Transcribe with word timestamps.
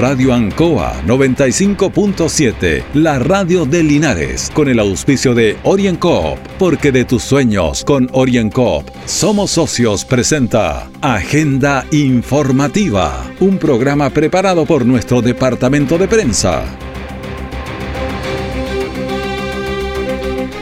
Radio 0.00 0.32
Ancoa 0.32 1.02
95.7, 1.04 2.84
la 2.94 3.18
radio 3.18 3.66
de 3.66 3.82
Linares, 3.82 4.50
con 4.54 4.70
el 4.70 4.78
auspicio 4.78 5.34
de 5.34 5.58
OrienCoop, 5.62 6.38
porque 6.58 6.90
de 6.90 7.04
tus 7.04 7.22
sueños 7.22 7.84
con 7.84 8.08
OrienCoop 8.10 8.88
somos 9.04 9.50
socios 9.50 10.06
presenta 10.06 10.88
Agenda 11.02 11.84
Informativa, 11.90 13.30
un 13.40 13.58
programa 13.58 14.08
preparado 14.08 14.64
por 14.64 14.86
nuestro 14.86 15.20
departamento 15.20 15.98
de 15.98 16.08
prensa. 16.08 16.64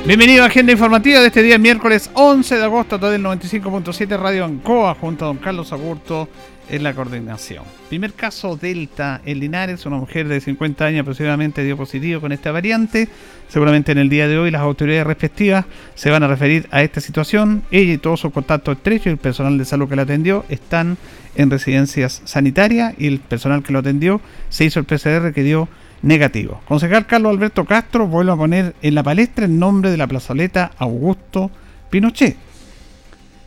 Bienvenido 0.05 0.43
a 0.43 0.47
Agenda 0.47 0.73
Informativa 0.73 1.21
de 1.21 1.29
este 1.29 1.45
día 1.45 1.59
miércoles 1.59 2.11
11 2.15 2.57
de 2.57 2.65
agosto 2.65 2.97
a 2.97 3.11
del 3.11 3.23
95.7 3.23 4.19
Radio 4.19 4.47
Ancoa 4.47 4.97
junto 4.97 5.27
a 5.27 5.29
don 5.29 5.37
Carlos 5.37 5.73
Agurto 5.73 6.29
en 6.71 6.83
la 6.83 6.95
coordinación. 6.95 7.65
Primer 7.89 8.13
caso 8.13 8.57
Delta 8.57 9.21
en 9.25 9.41
Linares, 9.41 9.87
una 9.87 9.97
mujer 9.97 10.29
de 10.29 10.41
50 10.41 10.85
años 10.85 11.01
aproximadamente 11.03 11.65
dio 11.65 11.77
positivo 11.77 12.21
con 12.21 12.33
esta 12.33 12.53
variante. 12.53 13.09
Seguramente 13.49 13.93
en 13.93 13.99
el 13.99 14.09
día 14.09 14.29
de 14.29 14.39
hoy 14.39 14.51
las 14.51 14.63
autoridades 14.63 15.07
respectivas 15.07 15.65
se 15.95 16.11
van 16.11 16.23
a 16.23 16.29
referir 16.29 16.69
a 16.71 16.83
esta 16.83 17.01
situación. 17.01 17.63
Ella 17.71 17.95
y 17.95 17.99
todos 17.99 18.21
sus 18.21 18.33
contactos 18.33 18.77
estrechos 18.77 19.07
y 19.07 19.11
el 19.11 19.17
personal 19.19 19.57
de 19.57 19.65
salud 19.65 19.89
que 19.89 19.97
la 19.97 20.03
atendió 20.03 20.45
están 20.49 20.99
en 21.35 21.51
residencias 21.51 22.23
sanitarias 22.25 22.95
y 22.99 23.07
el 23.07 23.21
personal 23.21 23.63
que 23.63 23.73
lo 23.73 23.79
atendió 23.79 24.21
se 24.49 24.65
hizo 24.65 24.81
el 24.81 24.87
PCR 24.87 25.33
que 25.33 25.43
dio 25.43 25.69
negativo. 26.03 26.61
Concejal 26.67 27.07
Carlos 27.07 27.31
Alberto 27.31 27.65
Castro 27.65 28.07
vuelve 28.07 28.33
a 28.33 28.37
poner 28.37 28.75
en 28.83 28.95
la 28.95 29.03
palestra 29.03 29.47
el 29.47 29.59
nombre 29.59 29.91
de 29.91 29.97
la 29.97 30.07
plazoleta 30.07 30.73
Augusto 30.79 31.51
Pinochet. 31.91 32.48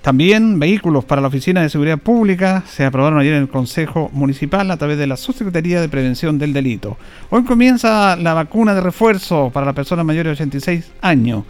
También 0.01 0.57
vehículos 0.59 1.05
para 1.05 1.21
la 1.21 1.27
Oficina 1.27 1.61
de 1.61 1.69
Seguridad 1.69 1.99
Pública 1.99 2.63
se 2.67 2.83
aprobaron 2.83 3.19
ayer 3.19 3.35
en 3.35 3.43
el 3.43 3.49
Consejo 3.49 4.09
Municipal 4.13 4.71
a 4.71 4.77
través 4.77 4.97
de 4.97 5.05
la 5.05 5.15
Subsecretaría 5.15 5.79
de 5.79 5.89
Prevención 5.89 6.39
del 6.39 6.53
Delito. 6.53 6.97
Hoy 7.29 7.43
comienza 7.43 8.15
la 8.15 8.33
vacuna 8.33 8.73
de 8.73 8.81
refuerzo 8.81 9.51
para 9.53 9.67
las 9.67 9.75
personas 9.75 10.03
mayores 10.03 10.39
de 10.39 10.43
86 10.43 10.91
años. 11.01 11.43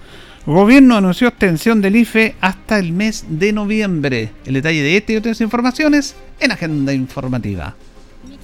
El 0.46 0.54
gobierno 0.54 0.98
anunció 0.98 1.30
extensión 1.30 1.80
del 1.82 1.96
IFE 1.96 2.36
hasta 2.42 2.78
el 2.78 2.92
mes 2.92 3.26
de 3.30 3.54
noviembre. 3.54 4.32
El 4.46 4.56
detalle 4.56 4.82
de 4.84 4.98
este 4.98 5.14
y 5.14 5.16
otras 5.16 5.40
informaciones 5.40 6.18
en 6.42 6.52
Agenda 6.52 6.92
Informativa. 6.92 7.76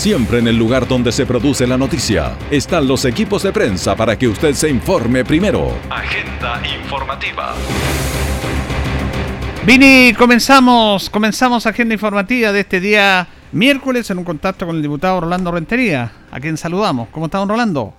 Siempre 0.00 0.38
en 0.38 0.48
el 0.48 0.56
lugar 0.56 0.88
donde 0.88 1.12
se 1.12 1.26
produce 1.26 1.66
la 1.66 1.76
noticia 1.76 2.34
están 2.50 2.88
los 2.88 3.04
equipos 3.04 3.42
de 3.42 3.52
prensa 3.52 3.94
para 3.94 4.16
que 4.16 4.28
usted 4.28 4.54
se 4.54 4.70
informe 4.70 5.26
primero. 5.26 5.76
Agenda 5.90 6.58
informativa. 6.74 7.54
Vini, 9.66 10.14
comenzamos, 10.14 11.10
comenzamos 11.10 11.66
agenda 11.66 11.92
informativa 11.92 12.50
de 12.50 12.60
este 12.60 12.80
día 12.80 13.28
miércoles 13.52 14.10
en 14.10 14.16
un 14.16 14.24
contacto 14.24 14.64
con 14.64 14.76
el 14.76 14.80
diputado 14.80 15.20
Rolando 15.20 15.52
Rentería, 15.52 16.10
a 16.30 16.40
quien 16.40 16.56
saludamos. 16.56 17.10
¿Cómo 17.10 17.26
está 17.26 17.36
don 17.36 17.50
Rolando? 17.50 17.92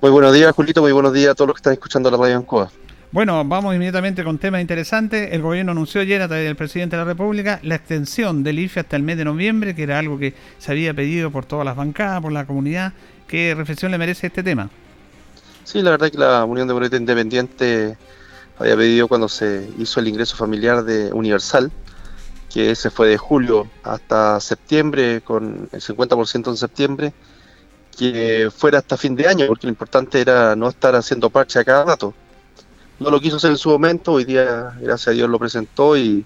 Muy 0.00 0.10
buenos 0.10 0.32
días, 0.32 0.50
Julito. 0.52 0.80
Muy 0.80 0.92
buenos 0.92 1.12
días 1.12 1.32
a 1.32 1.34
todos 1.34 1.48
los 1.48 1.56
que 1.56 1.58
están 1.58 1.74
escuchando 1.74 2.10
la 2.10 2.16
radio 2.16 2.36
en 2.36 2.42
Cuba. 2.44 2.70
Bueno, 3.12 3.44
vamos 3.44 3.74
inmediatamente 3.74 4.24
con 4.24 4.38
temas 4.38 4.62
interesantes. 4.62 5.32
El 5.32 5.42
gobierno 5.42 5.72
anunció 5.72 6.00
ayer 6.00 6.22
a 6.22 6.28
través 6.28 6.46
del 6.46 6.56
presidente 6.56 6.96
de 6.96 7.02
la 7.02 7.04
República 7.04 7.60
la 7.62 7.74
extensión 7.74 8.42
del 8.42 8.58
IFE 8.58 8.80
hasta 8.80 8.96
el 8.96 9.02
mes 9.02 9.18
de 9.18 9.26
noviembre, 9.26 9.74
que 9.74 9.82
era 9.82 9.98
algo 9.98 10.18
que 10.18 10.32
se 10.56 10.72
había 10.72 10.94
pedido 10.94 11.30
por 11.30 11.44
todas 11.44 11.66
las 11.66 11.76
bancadas, 11.76 12.22
por 12.22 12.32
la 12.32 12.46
comunidad. 12.46 12.94
¿Qué 13.28 13.54
reflexión 13.54 13.90
le 13.92 13.98
merece 13.98 14.28
este 14.28 14.42
tema? 14.42 14.70
Sí, 15.62 15.82
la 15.82 15.90
verdad 15.90 16.06
es 16.06 16.12
que 16.12 16.18
la 16.18 16.46
Unión 16.46 16.66
Democrática 16.66 16.96
Independiente 16.96 17.98
había 18.58 18.76
pedido 18.78 19.08
cuando 19.08 19.28
se 19.28 19.68
hizo 19.78 20.00
el 20.00 20.08
ingreso 20.08 20.34
familiar 20.34 20.82
de 20.82 21.12
universal, 21.12 21.70
que 22.50 22.70
ese 22.70 22.88
fue 22.88 23.08
de 23.08 23.18
julio 23.18 23.68
hasta 23.82 24.40
septiembre, 24.40 25.20
con 25.20 25.68
el 25.70 25.82
50% 25.82 26.48
en 26.48 26.56
septiembre, 26.56 27.12
que 27.94 28.48
fuera 28.56 28.78
hasta 28.78 28.96
fin 28.96 29.14
de 29.14 29.28
año, 29.28 29.46
porque 29.48 29.66
lo 29.66 29.70
importante 29.70 30.18
era 30.18 30.56
no 30.56 30.70
estar 30.70 30.94
haciendo 30.94 31.28
parche 31.28 31.58
a 31.58 31.64
cada 31.64 31.84
rato 31.84 32.14
no 33.02 33.10
lo 33.10 33.20
quiso 33.20 33.36
hacer 33.36 33.50
en 33.50 33.58
su 33.58 33.68
momento, 33.70 34.12
hoy 34.12 34.24
día, 34.24 34.74
gracias 34.80 35.08
a 35.08 35.10
Dios, 35.12 35.28
lo 35.28 35.38
presentó 35.38 35.96
y, 35.96 36.24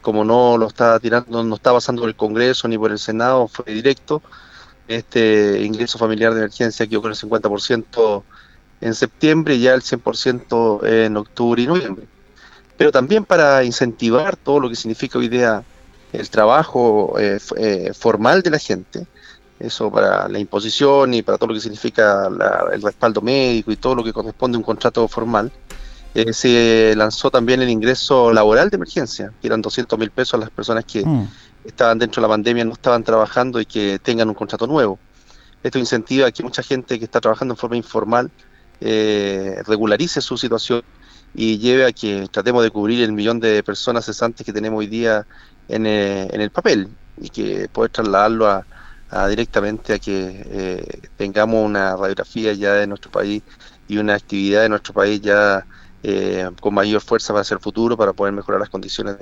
como 0.00 0.24
no 0.24 0.56
lo 0.58 0.66
está 0.66 0.98
tirando, 0.98 1.44
no 1.44 1.54
está 1.56 1.72
pasando 1.72 2.02
por 2.02 2.08
el 2.08 2.16
Congreso 2.16 2.66
ni 2.68 2.78
por 2.78 2.90
el 2.90 2.98
Senado, 2.98 3.48
fue 3.48 3.64
directo. 3.66 4.22
Este 4.86 5.62
ingreso 5.62 5.98
familiar 5.98 6.34
de 6.34 6.40
emergencia 6.40 6.86
quedó 6.86 7.02
con 7.02 7.10
el 7.10 7.16
50% 7.16 8.22
en 8.80 8.94
septiembre 8.94 9.54
y 9.54 9.60
ya 9.60 9.74
el 9.74 9.82
100% 9.82 10.86
en 10.86 11.16
octubre 11.16 11.62
y 11.62 11.66
noviembre. 11.66 12.06
Pero 12.76 12.92
también 12.92 13.24
para 13.24 13.64
incentivar 13.64 14.36
todo 14.36 14.60
lo 14.60 14.68
que 14.68 14.76
significa 14.76 15.18
hoy 15.18 15.28
día 15.28 15.64
el 16.12 16.30
trabajo 16.30 17.16
eh, 17.18 17.38
eh, 17.56 17.92
formal 17.94 18.42
de 18.42 18.50
la 18.50 18.58
gente, 18.58 19.06
eso 19.58 19.90
para 19.90 20.28
la 20.28 20.38
imposición 20.38 21.14
y 21.14 21.22
para 21.22 21.38
todo 21.38 21.48
lo 21.48 21.54
que 21.54 21.60
significa 21.60 22.28
el 22.72 22.82
respaldo 22.82 23.20
médico 23.20 23.70
y 23.72 23.76
todo 23.76 23.94
lo 23.94 24.04
que 24.04 24.12
corresponde 24.12 24.56
a 24.56 24.58
un 24.58 24.64
contrato 24.64 25.06
formal. 25.08 25.50
Eh, 26.14 26.32
se 26.32 26.94
lanzó 26.96 27.30
también 27.30 27.60
el 27.60 27.68
ingreso 27.68 28.32
laboral 28.32 28.70
de 28.70 28.76
emergencia, 28.76 29.32
que 29.40 29.48
eran 29.48 29.60
200 29.60 29.98
mil 29.98 30.10
pesos 30.10 30.34
a 30.34 30.38
las 30.38 30.50
personas 30.50 30.84
que 30.84 31.04
mm. 31.04 31.28
estaban 31.64 31.98
dentro 31.98 32.20
de 32.20 32.28
la 32.28 32.32
pandemia, 32.32 32.64
no 32.64 32.72
estaban 32.72 33.02
trabajando 33.02 33.60
y 33.60 33.66
que 33.66 33.98
tengan 33.98 34.28
un 34.28 34.34
contrato 34.34 34.66
nuevo. 34.66 34.98
Esto 35.62 35.78
incentiva 35.78 36.28
a 36.28 36.30
que 36.30 36.42
mucha 36.42 36.62
gente 36.62 36.98
que 36.98 37.04
está 37.04 37.20
trabajando 37.20 37.54
en 37.54 37.58
forma 37.58 37.76
informal 37.76 38.30
eh, 38.80 39.60
regularice 39.66 40.20
su 40.20 40.36
situación 40.36 40.82
y 41.34 41.58
lleve 41.58 41.86
a 41.86 41.92
que 41.92 42.28
tratemos 42.30 42.62
de 42.62 42.70
cubrir 42.70 43.02
el 43.02 43.12
millón 43.12 43.40
de 43.40 43.62
personas 43.64 44.04
cesantes 44.04 44.46
que 44.46 44.52
tenemos 44.52 44.78
hoy 44.78 44.86
día 44.86 45.26
en, 45.68 45.86
eh, 45.86 46.28
en 46.30 46.40
el 46.40 46.50
papel 46.50 46.88
y 47.20 47.28
que 47.30 47.68
poder 47.72 47.90
trasladarlo 47.90 48.46
a, 48.48 48.64
directamente 49.28 49.94
a 49.94 49.98
que 49.98 50.42
eh, 50.46 51.00
tengamos 51.16 51.64
una 51.64 51.96
radiografía 51.96 52.52
ya 52.52 52.74
de 52.74 52.86
nuestro 52.86 53.10
país 53.10 53.42
y 53.88 53.98
una 53.98 54.14
actividad 54.14 54.62
de 54.62 54.68
nuestro 54.68 54.92
país 54.92 55.20
ya 55.20 55.64
eh, 56.02 56.50
con 56.60 56.74
mayor 56.74 57.00
fuerza 57.00 57.32
para 57.32 57.42
hacer 57.42 57.56
el 57.56 57.62
futuro, 57.62 57.96
para 57.96 58.12
poder 58.12 58.32
mejorar 58.32 58.60
las 58.60 58.70
condiciones 58.70 59.16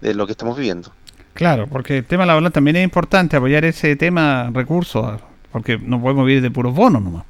de, 0.00 0.14
lo 0.14 0.26
que 0.26 0.32
estamos 0.32 0.56
viviendo. 0.56 0.92
Claro, 1.34 1.66
porque 1.68 1.98
el 1.98 2.04
tema 2.04 2.26
laboral 2.26 2.50
también 2.52 2.76
es 2.76 2.84
importante, 2.84 3.36
apoyar 3.36 3.64
ese 3.64 3.94
tema, 3.96 4.50
recursos, 4.52 5.20
porque 5.52 5.78
no 5.78 6.00
podemos 6.00 6.26
vivir 6.26 6.42
de 6.42 6.50
puros 6.50 6.74
bonos 6.74 7.02
nomás. 7.02 7.24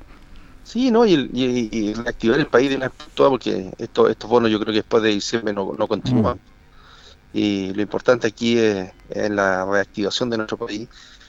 Sí, 0.64 0.90
¿no? 0.90 1.06
Y, 1.06 1.30
y, 1.32 1.94
reactivar 1.94 2.38
el 2.38 2.46
país 2.46 2.70
de 2.70 2.76
una 2.76 2.92
porque 3.14 3.70
estos, 3.78 4.10
estos 4.10 4.28
bonos 4.28 4.50
yo 4.50 4.60
creo 4.60 4.72
que 4.72 4.80
después 4.80 5.02
de 5.02 5.10
diciembre 5.10 5.52
no, 5.52 5.74
no 5.76 5.88
continúan. 5.88 6.36
Mm. 6.36 7.36
Y 7.38 7.72
lo 7.74 7.82
importante 7.82 8.26
aquí 8.26 8.58
es, 8.58 8.90
es, 9.10 9.30
la 9.30 9.64
reactivación 9.64 10.30
de 10.30 10.36
nuestro 10.36 10.58
país 10.58 10.88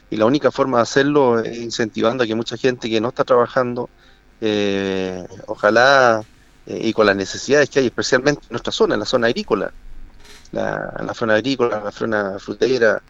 y 0.09 0.17
la 0.17 0.25
única 0.25 0.51
forma 0.51 0.77
de 0.77 0.83
hacerlo 0.83 1.39
es 1.39 1.57
incentivando 1.57 2.23
a 2.23 2.27
que 2.27 2.35
mucha 2.35 2.57
gente 2.57 2.89
que 2.89 3.01
no 3.01 3.09
está 3.09 3.23
trabajando, 3.23 3.89
eh, 4.41 5.25
ojalá, 5.47 6.23
eh, 6.65 6.79
y 6.83 6.93
con 6.93 7.05
las 7.05 7.15
necesidades 7.15 7.69
que 7.69 7.79
hay, 7.79 7.87
especialmente 7.87 8.41
en 8.43 8.53
nuestra 8.53 8.71
zona, 8.71 8.95
en 8.95 9.01
la 9.01 9.05
zona 9.05 9.27
agrícola, 9.27 9.71
la, 10.51 11.03
la 11.05 11.13
zona 11.13 11.35
agrícola, 11.35 11.81
la 11.83 11.91
zona 11.91 12.39
frutera, 12.39 13.01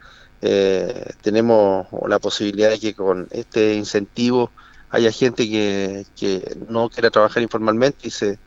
eh, 0.42 1.10
tenemos 1.22 1.86
la 2.06 2.18
posibilidad 2.18 2.70
de 2.70 2.80
que 2.80 2.94
con 2.94 3.28
este 3.30 3.74
incentivo 3.74 4.50
haya 4.90 5.12
gente 5.12 5.48
que, 5.48 6.06
que 6.16 6.56
no 6.68 6.88
quiera 6.90 7.10
trabajar 7.10 7.42
informalmente 7.42 8.08
y 8.08 8.10
se 8.10 8.38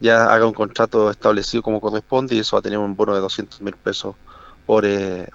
ya 0.00 0.32
haga 0.32 0.46
un 0.46 0.54
contrato 0.54 1.10
establecido 1.10 1.62
como 1.62 1.80
corresponde 1.80 2.34
y 2.34 2.40
eso 2.40 2.56
va 2.56 2.60
a 2.60 2.62
tener 2.62 2.78
un 2.78 2.96
bono 2.96 3.14
de 3.14 3.20
200 3.20 3.60
mil 3.60 3.74
pesos 3.74 4.16
por, 4.64 4.84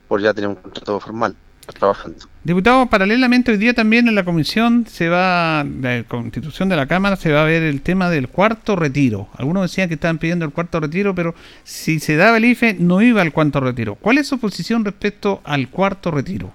por 0.08 0.22
ya 0.22 0.34
tener 0.34 0.50
un 0.50 0.56
contrato 0.56 1.00
formal 1.00 1.36
trabajando. 1.74 2.20
Diputado, 2.44 2.86
paralelamente 2.86 3.52
hoy 3.52 3.58
día 3.58 3.74
también 3.74 4.08
en 4.08 4.14
la 4.14 4.24
comisión 4.24 4.86
se 4.88 5.10
va, 5.10 5.64
la 5.64 6.04
constitución 6.04 6.70
de 6.70 6.76
la 6.76 6.86
Cámara 6.86 7.16
se 7.16 7.32
va 7.32 7.42
a 7.42 7.46
ver 7.46 7.64
el 7.64 7.82
tema 7.82 8.10
del 8.10 8.30
cuarto 8.30 8.76
retiro. 8.76 9.30
Algunos 9.36 9.64
decían 9.64 9.88
que 9.88 9.96
estaban 9.96 10.20
pidiendo 10.20 10.46
el 10.46 10.52
cuarto 10.52 10.80
retiro, 10.80 11.16
pero 11.16 11.34
si 11.64 12.00
se 12.00 12.16
daba 12.18 12.38
el 12.38 12.46
IFE 12.46 12.76
no 12.76 13.02
iba 13.02 13.22
al 13.22 13.32
cuarto 13.34 13.60
retiro. 13.62 13.96
¿Cuál 13.96 14.20
es 14.20 14.28
su 14.28 14.40
posición 14.40 14.86
respecto 14.86 15.42
al 15.44 15.70
cuarto 15.70 16.12
retiro? 16.12 16.54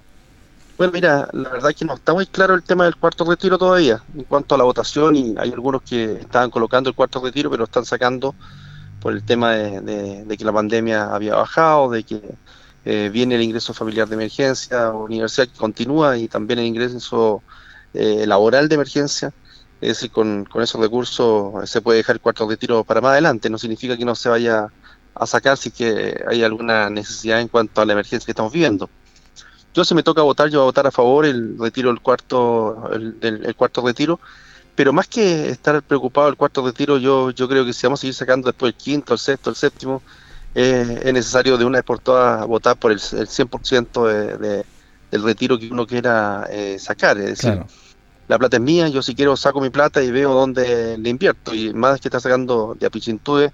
Bueno, 0.77 0.93
mira, 0.93 1.27
la 1.33 1.49
verdad 1.49 1.71
es 1.71 1.75
que 1.75 1.85
no 1.85 1.95
está 1.95 2.13
muy 2.13 2.25
claro 2.25 2.55
el 2.55 2.63
tema 2.63 2.85
del 2.85 2.95
cuarto 2.95 3.25
retiro 3.25 3.57
todavía 3.57 4.01
en 4.15 4.23
cuanto 4.23 4.55
a 4.55 4.57
la 4.57 4.63
votación 4.63 5.15
y 5.15 5.35
hay 5.37 5.51
algunos 5.51 5.81
que 5.81 6.13
estaban 6.13 6.49
colocando 6.49 6.89
el 6.89 6.95
cuarto 6.95 7.21
retiro, 7.21 7.51
pero 7.51 7.65
están 7.65 7.85
sacando 7.85 8.33
por 9.01 9.13
el 9.13 9.23
tema 9.23 9.51
de 9.51 10.35
que 10.37 10.45
la 10.45 10.53
pandemia 10.53 11.13
había 11.13 11.35
bajado, 11.35 11.91
de 11.91 12.03
que 12.03 12.21
eh, 12.85 13.09
viene 13.11 13.35
el 13.35 13.43
ingreso 13.43 13.73
familiar 13.73 14.07
de 14.07 14.15
emergencia, 14.15 14.91
universidad 14.91 15.47
que 15.47 15.57
continúa 15.57 16.17
y 16.17 16.27
también 16.27 16.59
el 16.59 16.65
ingreso 16.65 17.43
eh, 17.93 18.25
laboral 18.25 18.69
de 18.69 18.75
emergencia. 18.75 19.33
Es 19.81 19.89
decir, 19.89 20.11
con, 20.11 20.45
con, 20.45 20.61
esos 20.61 20.79
recursos 20.79 21.69
se 21.69 21.81
puede 21.81 21.97
dejar 21.97 22.19
cuartos 22.19 22.47
de 22.49 22.57
tiro 22.57 22.83
para 22.83 23.01
más 23.01 23.11
adelante. 23.11 23.49
No 23.49 23.57
significa 23.57 23.97
que 23.97 24.05
no 24.05 24.15
se 24.15 24.29
vaya 24.29 24.67
a 25.15 25.25
sacar 25.27 25.57
si 25.57 25.71
que 25.71 26.23
hay 26.27 26.43
alguna 26.43 26.89
necesidad 26.89 27.41
en 27.41 27.47
cuanto 27.47 27.81
a 27.81 27.85
la 27.85 27.93
emergencia 27.93 28.25
que 28.25 28.31
estamos 28.31 28.53
viviendo. 28.53 28.89
Yo 29.73 29.85
si 29.85 29.95
me 29.95 30.03
toca 30.03 30.21
votar, 30.21 30.49
yo 30.49 30.59
voy 30.59 30.63
a 30.63 30.65
votar 30.65 30.87
a 30.87 30.91
favor 30.91 31.25
el 31.25 31.57
retiro 31.57 31.89
del 31.89 32.01
cuarto, 32.01 32.89
el, 32.93 33.17
el, 33.21 33.55
cuarto 33.55 33.81
retiro, 33.85 34.19
pero 34.75 34.91
más 34.91 35.07
que 35.07 35.49
estar 35.49 35.81
preocupado 35.81 36.27
del 36.27 36.35
cuarto 36.35 36.65
retiro, 36.65 36.97
yo, 36.97 37.31
yo 37.31 37.47
creo 37.47 37.65
que 37.65 37.71
si 37.71 37.87
vamos 37.87 37.99
a 37.99 38.01
seguir 38.01 38.13
sacando 38.13 38.47
después 38.47 38.73
el 38.73 38.77
quinto, 38.77 39.13
el 39.13 39.19
sexto, 39.19 39.49
el 39.49 39.55
séptimo, 39.55 40.01
eh, 40.53 41.01
es 41.03 41.13
necesario 41.13 41.57
de 41.57 41.65
una 41.65 41.77
vez 41.79 41.85
por 41.85 41.99
todas 41.99 42.45
votar 42.45 42.77
por 42.77 42.91
el, 42.91 42.97
el 42.97 43.27
100% 43.27 44.07
de, 44.07 44.37
de, 44.37 44.65
del 45.11 45.23
retiro 45.23 45.59
que 45.59 45.69
uno 45.69 45.85
quiera 45.85 46.47
eh, 46.49 46.77
sacar. 46.79 47.17
Es 47.17 47.41
decir, 47.41 47.63
la 48.27 48.39
plata 48.39 48.57
es 48.57 48.63
mía, 48.63 48.87
yo 48.87 49.01
si 49.01 49.13
quiero 49.13 49.35
saco 49.35 49.59
mi 49.61 49.69
plata 49.69 50.01
y 50.01 50.11
veo 50.11 50.33
dónde 50.33 50.97
le 50.97 51.09
invierto. 51.09 51.53
Y 51.53 51.73
más 51.73 51.99
que 51.99 52.07
estar 52.07 52.21
sacando 52.21 52.75
de 52.79 52.87
apichintúe, 52.87 53.51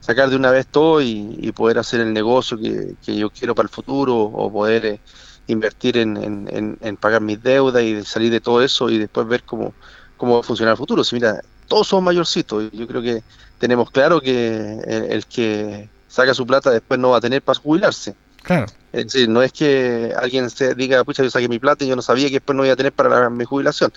sacar 0.00 0.30
de 0.30 0.36
una 0.36 0.50
vez 0.50 0.66
todo 0.66 1.00
y, 1.02 1.52
poder 1.52 1.78
hacer 1.78 2.00
el 2.00 2.12
negocio 2.12 2.56
que, 2.56 2.94
que, 3.04 3.16
yo 3.16 3.30
quiero 3.30 3.54
para 3.54 3.66
el 3.66 3.70
futuro 3.70 4.16
o 4.16 4.52
poder 4.52 4.86
eh, 4.86 5.00
invertir 5.48 5.98
en, 5.98 6.16
en, 6.16 6.78
en, 6.80 6.96
pagar 6.96 7.20
mis 7.20 7.42
deudas 7.42 7.82
y 7.82 8.02
salir 8.04 8.30
de 8.30 8.40
todo 8.40 8.62
eso 8.62 8.88
y 8.88 8.98
después 8.98 9.26
ver 9.26 9.42
cómo, 9.42 9.74
cómo 10.16 10.34
va 10.34 10.40
a 10.40 10.44
funcionar 10.44 10.72
el 10.72 10.78
futuro. 10.78 11.04
Si 11.04 11.16
mira, 11.16 11.42
todos 11.66 11.88
somos 11.88 12.04
mayorcitos, 12.04 12.70
yo 12.72 12.86
creo 12.86 13.02
que 13.02 13.22
tenemos 13.58 13.90
claro 13.90 14.20
que 14.20 14.78
el, 15.10 15.26
que 15.26 15.88
saca 16.10 16.34
su 16.34 16.44
plata 16.46 16.70
después 16.70 16.98
no 16.98 17.10
va 17.10 17.18
a 17.18 17.20
tener 17.20 17.40
para 17.40 17.58
jubilarse. 17.58 18.14
Claro. 18.42 18.66
Es 18.92 19.04
decir, 19.04 19.28
no 19.28 19.42
es 19.42 19.52
que 19.52 20.12
alguien 20.18 20.50
se 20.50 20.74
diga, 20.74 21.04
pucha, 21.04 21.22
yo 21.22 21.30
saqué 21.30 21.48
mi 21.48 21.58
plata 21.58 21.84
y 21.84 21.88
yo 21.88 21.96
no 21.96 22.02
sabía 22.02 22.26
que 22.26 22.34
después 22.34 22.56
no 22.56 22.64
iba 22.64 22.74
a 22.74 22.76
tener 22.76 22.92
para 22.92 23.30
mi 23.30 23.44
jubilación. 23.44 23.92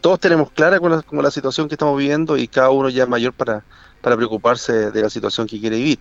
Todos 0.00 0.20
tenemos 0.20 0.50
clara 0.50 0.80
con 0.80 0.90
la, 0.90 1.02
con 1.02 1.22
la 1.22 1.30
situación 1.30 1.68
que 1.68 1.74
estamos 1.74 1.96
viviendo 1.98 2.36
y 2.36 2.48
cada 2.48 2.70
uno 2.70 2.88
ya 2.88 3.04
es 3.04 3.08
mayor 3.08 3.32
para, 3.34 3.62
para 4.00 4.16
preocuparse 4.16 4.90
de 4.90 5.02
la 5.02 5.10
situación 5.10 5.46
que 5.46 5.60
quiere 5.60 5.76
vivir. 5.76 5.98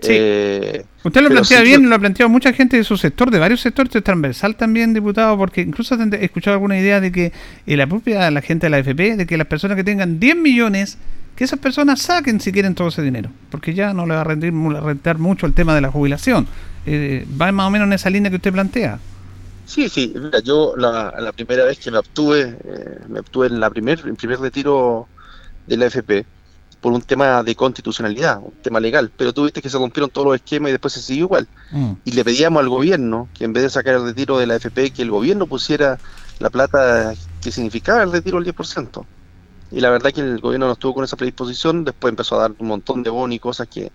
Sí. 0.00 0.08
Eh, 0.10 0.84
Usted 1.04 1.22
lo 1.22 1.30
plantea 1.30 1.62
bien, 1.62 1.88
lo 1.88 1.94
ha 1.94 1.98
planteado 1.98 2.28
mucha 2.28 2.52
gente 2.52 2.76
de 2.76 2.84
su 2.84 2.98
sector, 2.98 3.30
de 3.30 3.38
varios 3.38 3.62
sectores, 3.62 3.94
es 3.94 4.04
transversal 4.04 4.56
también, 4.56 4.92
diputado, 4.92 5.38
porque 5.38 5.62
incluso 5.62 5.94
he 5.94 6.24
escuchado 6.24 6.54
alguna 6.54 6.78
idea 6.78 7.00
de 7.00 7.10
que 7.12 7.32
eh, 7.66 7.76
la 7.76 7.86
propia 7.86 8.30
la 8.30 8.42
gente 8.42 8.66
de 8.66 8.70
la 8.70 8.78
FP, 8.78 9.16
de 9.16 9.26
que 9.26 9.38
las 9.38 9.46
personas 9.46 9.76
que 9.76 9.84
tengan 9.84 10.20
10 10.20 10.36
millones, 10.36 10.98
que 11.36 11.44
esas 11.44 11.58
personas 11.58 12.00
saquen 12.00 12.40
si 12.40 12.50
quieren 12.50 12.74
todo 12.74 12.88
ese 12.88 13.02
dinero, 13.02 13.30
porque 13.50 13.74
ya 13.74 13.92
no 13.92 14.06
le 14.06 14.14
va 14.14 14.22
a 14.22 14.24
rendir 14.24 14.52
rentar 14.54 15.18
mucho 15.18 15.46
el 15.46 15.52
tema 15.52 15.74
de 15.74 15.82
la 15.82 15.90
jubilación. 15.90 16.48
Eh, 16.86 17.26
va 17.40 17.52
más 17.52 17.66
o 17.66 17.70
menos 17.70 17.86
en 17.86 17.92
esa 17.92 18.10
línea 18.10 18.30
que 18.30 18.36
usted 18.36 18.52
plantea. 18.52 18.98
Sí, 19.66 19.88
sí, 19.88 20.12
mira, 20.14 20.40
yo 20.40 20.74
la, 20.76 21.14
la 21.20 21.32
primera 21.32 21.64
vez 21.64 21.78
que 21.78 21.90
me 21.90 21.98
obtuve, 21.98 22.56
eh, 22.64 22.98
me 23.08 23.20
obtuve 23.20 23.48
en 23.48 23.60
la 23.60 23.68
primer, 23.68 24.00
el 24.04 24.14
primer 24.14 24.40
retiro 24.40 25.08
de 25.66 25.76
la 25.76 25.86
FP, 25.86 26.24
por 26.80 26.92
un 26.92 27.02
tema 27.02 27.42
de 27.42 27.54
constitucionalidad, 27.54 28.38
un 28.38 28.52
tema 28.62 28.80
legal, 28.80 29.10
pero 29.16 29.32
tú 29.32 29.44
viste 29.44 29.60
que 29.60 29.68
se 29.68 29.76
rompieron 29.76 30.08
todos 30.08 30.26
los 30.26 30.36
esquemas 30.36 30.68
y 30.68 30.72
después 30.72 30.94
se 30.94 31.02
siguió 31.02 31.24
igual. 31.24 31.48
Mm. 31.72 31.92
Y 32.04 32.12
le 32.12 32.24
pedíamos 32.24 32.60
al 32.60 32.68
gobierno 32.68 33.28
que 33.34 33.44
en 33.44 33.52
vez 33.52 33.64
de 33.64 33.70
sacar 33.70 33.96
el 33.96 34.04
retiro 34.04 34.38
de 34.38 34.46
la 34.46 34.54
AFP, 34.54 34.92
que 34.92 35.02
el 35.02 35.10
gobierno 35.10 35.46
pusiera 35.46 35.98
la 36.38 36.48
plata 36.48 37.12
que 37.42 37.50
significaba 37.50 38.02
el 38.04 38.12
retiro 38.12 38.40
del 38.40 38.54
10%. 38.54 39.04
Y 39.70 39.80
la 39.80 39.90
verdad 39.90 40.12
que 40.12 40.20
el 40.20 40.40
gobierno 40.40 40.66
no 40.66 40.72
estuvo 40.72 40.94
con 40.94 41.04
esa 41.04 41.16
predisposición, 41.16 41.84
después 41.84 42.10
empezó 42.10 42.36
a 42.36 42.42
dar 42.42 42.52
un 42.58 42.68
montón 42.68 43.02
de 43.02 43.10
bonos 43.10 43.34
y 43.34 43.38
cosas 43.38 43.68
que, 43.68 43.90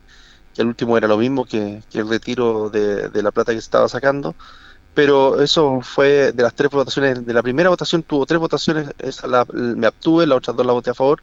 que 0.53 0.61
al 0.61 0.67
último 0.67 0.97
era 0.97 1.07
lo 1.07 1.17
mismo 1.17 1.45
que, 1.45 1.83
el 1.93 2.09
retiro 2.09 2.69
de, 2.69 3.09
la 3.21 3.31
plata 3.31 3.53
que 3.53 3.59
se 3.61 3.65
estaba 3.65 3.87
sacando. 3.87 4.35
Pero 4.93 5.41
eso 5.41 5.79
fue 5.81 6.33
de 6.33 6.43
las 6.43 6.53
tres 6.53 6.69
votaciones, 6.69 7.25
de 7.25 7.33
la 7.33 7.41
primera 7.41 7.69
votación 7.69 8.03
tuvo 8.03 8.25
tres 8.25 8.39
votaciones, 8.39 8.89
esa 8.99 9.27
la, 9.27 9.45
me 9.53 9.87
abstuve, 9.87 10.27
las 10.27 10.39
otras 10.39 10.57
dos 10.57 10.65
la 10.65 10.73
voté 10.73 10.89
a 10.89 10.93
favor 10.93 11.21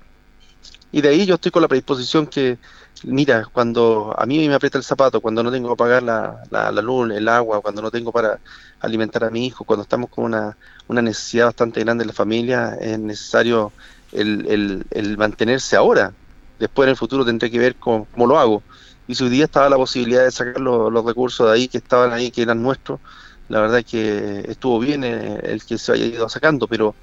y 0.90 1.00
de 1.02 1.08
ahí 1.10 1.26
yo 1.26 1.34
estoy 1.34 1.50
con 1.50 1.62
la 1.62 1.68
predisposición 1.68 2.26
que, 2.26 2.58
mira, 3.04 3.44
cuando 3.52 4.14
a 4.16 4.24
mí 4.24 4.48
me 4.48 4.54
aprieta 4.54 4.78
el 4.78 4.84
zapato, 4.84 5.20
cuando 5.20 5.42
no 5.42 5.50
tengo 5.52 5.70
que 5.70 5.76
pagar 5.76 6.02
la, 6.02 6.42
la, 6.50 6.70
luz, 6.82 7.10
el 7.12 7.28
agua, 7.28 7.60
cuando 7.60 7.82
no 7.82 7.90
tengo 7.90 8.10
para 8.10 8.40
alimentar 8.80 9.24
a 9.24 9.30
mi 9.30 9.46
hijo, 9.46 9.64
cuando 9.64 9.82
estamos 9.82 10.08
con 10.08 10.24
una, 10.24 10.56
una 10.88 11.02
necesidad 11.02 11.46
bastante 11.46 11.80
grande 11.80 12.04
en 12.04 12.08
la 12.08 12.14
familia, 12.14 12.74
es 12.80 12.98
necesario 12.98 13.72
el, 14.12 14.46
el, 14.48 14.86
el 14.90 15.18
mantenerse 15.18 15.76
ahora. 15.76 16.12
Después 16.58 16.86
en 16.86 16.90
el 16.90 16.96
futuro 16.96 17.24
tendré 17.24 17.50
que 17.50 17.58
ver 17.58 17.76
cómo, 17.76 18.06
lo 18.16 18.38
hago. 18.38 18.62
Y 19.06 19.14
si 19.14 19.24
hoy 19.24 19.30
día 19.30 19.44
estaba 19.44 19.68
la 19.70 19.76
posibilidad 19.76 20.24
de 20.24 20.30
sacar 20.30 20.60
los, 20.60 20.92
los 20.92 21.04
recursos 21.04 21.46
de 21.46 21.52
ahí 21.52 21.68
que 21.68 21.78
estaban 21.78 22.12
ahí, 22.12 22.30
que 22.30 22.42
eran 22.42 22.62
nuestros, 22.62 23.00
la 23.48 23.60
verdad 23.60 23.78
es 23.78 23.86
que 23.86 24.44
estuvo 24.48 24.78
bien 24.78 25.04
eh, 25.04 25.40
el 25.42 25.64
que 25.64 25.78
se 25.78 25.92
haya 25.92 26.04
ido 26.04 26.28
sacando, 26.28 26.66
pero 26.66 26.94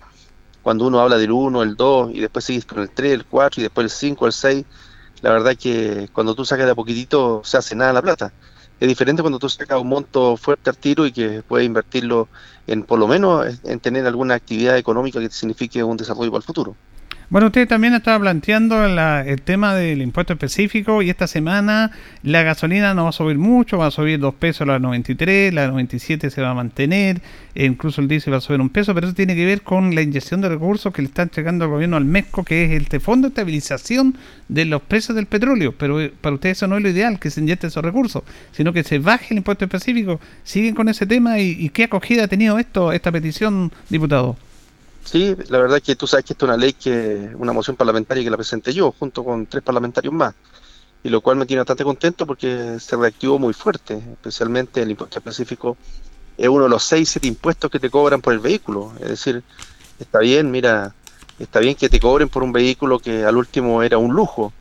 cuando 0.61 0.87
uno 0.87 0.99
habla 0.99 1.17
del 1.17 1.31
1, 1.31 1.63
el 1.63 1.75
2 1.75 2.11
y 2.13 2.21
después 2.21 2.45
sigues 2.45 2.65
con 2.65 2.79
el 2.79 2.89
3, 2.89 3.13
el 3.13 3.25
4 3.25 3.61
y 3.61 3.63
después 3.63 3.85
el 3.85 3.89
5, 3.89 4.25
el 4.27 4.33
6, 4.33 4.65
la 5.21 5.31
verdad 5.31 5.55
que 5.55 6.09
cuando 6.13 6.35
tú 6.35 6.45
sacas 6.45 6.65
de 6.65 6.71
a 6.71 6.75
poquitito 6.75 7.41
se 7.43 7.57
hace 7.57 7.75
nada 7.75 7.93
la 7.93 8.01
plata. 8.01 8.33
Es 8.79 8.87
diferente 8.87 9.21
cuando 9.21 9.39
tú 9.39 9.47
sacas 9.47 9.79
un 9.79 9.87
monto 9.87 10.37
fuerte 10.37 10.69
al 10.69 10.77
tiro 10.77 11.05
y 11.05 11.11
que 11.11 11.41
puedes 11.47 11.65
invertirlo 11.65 12.27
en 12.67 12.83
por 12.83 12.99
lo 12.99 13.07
menos 13.07 13.45
en 13.63 13.79
tener 13.79 14.05
alguna 14.05 14.35
actividad 14.35 14.77
económica 14.77 15.19
que 15.19 15.29
te 15.29 15.35
signifique 15.35 15.83
un 15.83 15.97
desarrollo 15.97 16.31
para 16.31 16.39
el 16.39 16.45
futuro. 16.45 16.75
Bueno, 17.27 17.47
usted 17.47 17.67
también 17.67 17.95
estaba 17.95 18.19
planteando 18.19 18.85
el 18.85 19.41
tema 19.41 19.73
del 19.73 20.03
impuesto 20.03 20.33
específico 20.33 21.01
y 21.01 21.09
esta 21.09 21.25
semana 21.25 21.89
la 22.21 22.43
gasolina 22.43 22.93
no 22.93 23.05
va 23.05 23.09
a 23.09 23.13
subir 23.13 23.39
mucho, 23.39 23.79
va 23.79 23.87
a 23.87 23.91
subir 23.91 24.19
dos 24.19 24.35
pesos 24.35 24.67
la 24.67 24.77
93, 24.77 25.51
la 25.51 25.67
97 25.67 26.29
se 26.29 26.41
va 26.43 26.51
a 26.51 26.53
mantener, 26.53 27.21
e 27.55 27.65
incluso 27.65 27.99
el 27.99 28.07
diésel 28.07 28.33
va 28.33 28.37
a 28.37 28.41
subir 28.41 28.61
un 28.61 28.69
peso, 28.69 28.93
pero 28.93 29.07
eso 29.07 29.15
tiene 29.15 29.35
que 29.35 29.43
ver 29.43 29.63
con 29.63 29.95
la 29.95 30.03
inyección 30.03 30.39
de 30.41 30.49
recursos 30.49 30.93
que 30.93 31.01
le 31.01 31.07
está 31.07 31.23
entregando 31.23 31.65
el 31.65 31.71
gobierno 31.71 31.97
al 31.97 32.05
MESCO, 32.05 32.43
que 32.43 32.65
es 32.65 32.71
el 32.71 33.01
Fondo 33.01 33.27
de 33.27 33.31
Estabilización 33.31 34.15
de 34.47 34.65
los 34.65 34.83
precios 34.83 35.15
del 35.15 35.25
petróleo. 35.25 35.73
Pero 35.75 35.99
eh, 35.99 36.13
para 36.21 36.35
usted 36.35 36.51
eso 36.51 36.67
no 36.67 36.77
es 36.77 36.83
lo 36.83 36.89
ideal, 36.89 37.19
que 37.19 37.31
se 37.31 37.41
inyecte 37.41 37.67
esos 37.67 37.83
recursos, 37.83 38.21
sino 38.51 38.71
que 38.71 38.83
se 38.83 38.99
baje 38.99 39.33
el 39.33 39.37
impuesto 39.37 39.65
específico. 39.65 40.19
¿Siguen 40.43 40.75
con 40.75 40.89
ese 40.89 41.07
tema 41.07 41.39
y, 41.39 41.57
y 41.59 41.69
qué 41.69 41.85
acogida 41.85 42.25
ha 42.25 42.27
tenido 42.27 42.59
esto, 42.59 42.91
esta 42.91 43.11
petición, 43.11 43.71
diputado? 43.89 44.37
Sí, 45.05 45.35
la 45.49 45.59
verdad 45.59 45.77
es 45.77 45.83
que 45.83 45.95
tú 45.95 46.07
sabes 46.07 46.25
que 46.25 46.33
esta 46.33 46.45
es 46.45 46.49
una 46.49 46.57
ley 46.57 46.73
que, 46.73 47.31
una 47.35 47.53
moción 47.53 47.75
parlamentaria 47.75 48.23
que 48.23 48.29
la 48.29 48.37
presenté 48.37 48.73
yo, 48.73 48.91
junto 48.97 49.23
con 49.23 49.45
tres 49.45 49.63
parlamentarios 49.63 50.13
más, 50.13 50.33
y 51.03 51.09
lo 51.09 51.21
cual 51.21 51.37
me 51.37 51.45
tiene 51.45 51.59
bastante 51.59 51.83
contento 51.83 52.25
porque 52.25 52.79
se 52.79 52.95
reactivó 52.97 53.37
muy 53.37 53.53
fuerte, 53.53 54.01
especialmente 54.13 54.81
el 54.81 54.89
impuesto 54.89 55.19
específico. 55.19 55.77
Es 56.37 56.49
uno 56.49 56.63
de 56.63 56.69
los 56.69 56.83
seis, 56.83 57.09
siete 57.09 57.27
impuestos 57.27 57.69
que 57.69 57.79
te 57.79 57.91
cobran 57.91 58.19
por 58.19 58.33
el 58.33 58.39
vehículo, 58.39 58.93
es 58.99 59.09
decir, 59.09 59.43
está 59.99 60.19
bien, 60.19 60.49
mira, 60.49 60.95
está 61.37 61.59
bien 61.59 61.75
que 61.75 61.87
te 61.87 61.99
cobren 61.99 62.27
por 62.27 62.41
un 62.41 62.51
vehículo 62.51 62.97
que 62.97 63.23
al 63.25 63.37
último 63.37 63.83
era 63.83 63.99
un 63.99 64.11
lujo, 64.11 64.53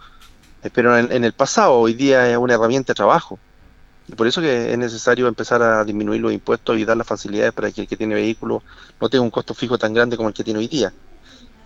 pero 0.75 0.97
en 0.99 1.25
el 1.25 1.33
pasado, 1.33 1.73
hoy 1.73 1.95
día 1.95 2.31
es 2.31 2.37
una 2.37 2.55
herramienta 2.55 2.93
de 2.93 2.97
trabajo, 2.97 3.39
por 4.17 4.27
eso 4.27 4.41
que 4.41 4.73
es 4.73 4.79
necesario 4.79 5.27
empezar 5.27 5.63
a 5.63 5.85
disminuir 5.85 6.21
los 6.21 6.33
impuestos 6.33 6.79
y 6.79 6.85
dar 6.85 6.97
las 6.97 7.07
facilidades 7.07 7.53
para 7.53 7.71
que 7.71 7.83
el 7.83 7.89
que 7.89 7.97
tiene 7.97 8.15
vehículo 8.15 8.63
no 9.01 9.09
tenga 9.09 9.23
un 9.23 9.31
costo 9.31 9.55
fijo 9.55 9.79
tan 9.79 9.95
grande 9.95 10.17
como 10.17 10.29
el 10.29 10.35
que 10.35 10.45
tiene 10.45 10.59
hoy 10.59 10.69
día. 10.69 10.93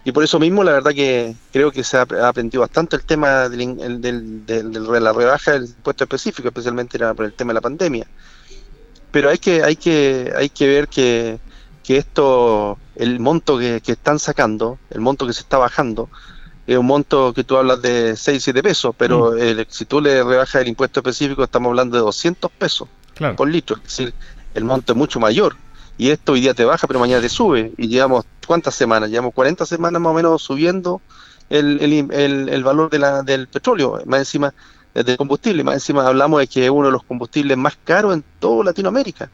Y 0.04 0.12
por 0.12 0.22
eso 0.22 0.38
mismo, 0.38 0.62
la 0.62 0.72
verdad 0.72 0.92
que 0.92 1.34
creo 1.52 1.72
que 1.72 1.82
se 1.82 1.98
ha 1.98 2.02
aprendido 2.02 2.60
bastante 2.60 2.96
el 2.96 3.04
tema 3.04 3.48
de 3.48 5.00
la 5.00 5.12
rebaja 5.12 5.52
del 5.52 5.64
impuesto 5.64 6.04
específico, 6.04 6.48
especialmente 6.48 6.98
por 7.14 7.26
el 7.26 7.34
tema 7.34 7.50
de 7.50 7.54
la 7.54 7.60
pandemia. 7.60 8.06
Pero 9.10 9.28
hay 9.28 9.38
que, 9.38 9.62
hay 9.62 9.76
que, 9.76 10.32
hay 10.36 10.48
que 10.48 10.66
ver 10.66 10.88
que, 10.88 11.40
que 11.82 11.96
esto, 11.96 12.78
el 12.94 13.18
monto 13.18 13.58
que, 13.58 13.80
que 13.80 13.92
están 13.92 14.18
sacando, 14.18 14.78
el 14.90 15.00
monto 15.00 15.26
que 15.26 15.32
se 15.32 15.40
está 15.40 15.58
bajando, 15.58 16.08
es 16.68 16.76
un 16.76 16.84
monto 16.84 17.32
que 17.32 17.44
tú 17.44 17.56
hablas 17.56 17.80
de 17.80 18.14
6, 18.14 18.44
7 18.44 18.62
pesos, 18.62 18.94
pero 18.96 19.32
mm. 19.32 19.64
si 19.70 19.86
tú 19.86 20.02
le 20.02 20.22
rebajas 20.22 20.60
el 20.60 20.68
impuesto 20.68 21.00
específico, 21.00 21.42
estamos 21.42 21.70
hablando 21.70 21.96
de 21.96 22.02
200 22.02 22.50
pesos 22.50 22.86
por 23.36 23.48
litro. 23.48 23.76
Es 23.76 23.84
decir, 23.84 24.14
el 24.52 24.64
monto 24.64 24.92
es 24.92 24.98
mucho 24.98 25.18
mayor. 25.18 25.56
Y 25.96 26.10
esto 26.10 26.32
hoy 26.32 26.42
día 26.42 26.52
te 26.52 26.66
baja, 26.66 26.86
pero 26.86 27.00
mañana 27.00 27.22
te 27.22 27.30
sube. 27.30 27.72
Y 27.78 27.88
llevamos, 27.88 28.26
¿cuántas 28.46 28.74
semanas? 28.74 29.08
Llevamos 29.08 29.32
40 29.32 29.64
semanas 29.64 30.00
más 30.02 30.10
o 30.10 30.14
menos 30.14 30.42
subiendo 30.42 31.00
el, 31.48 31.80
el, 31.80 32.48
el, 32.50 32.64
valor 32.64 32.90
de 32.90 32.98
la, 32.98 33.22
del 33.22 33.48
petróleo, 33.48 34.02
más 34.04 34.20
encima 34.20 34.52
del 34.92 35.16
combustible. 35.16 35.64
Más 35.64 35.76
encima 35.76 36.06
hablamos 36.06 36.40
de 36.40 36.48
que 36.48 36.66
es 36.66 36.70
uno 36.70 36.88
de 36.88 36.92
los 36.92 37.02
combustibles 37.02 37.56
más 37.56 37.78
caros 37.82 38.12
en 38.12 38.22
toda 38.40 38.64
Latinoamérica. 38.64 39.30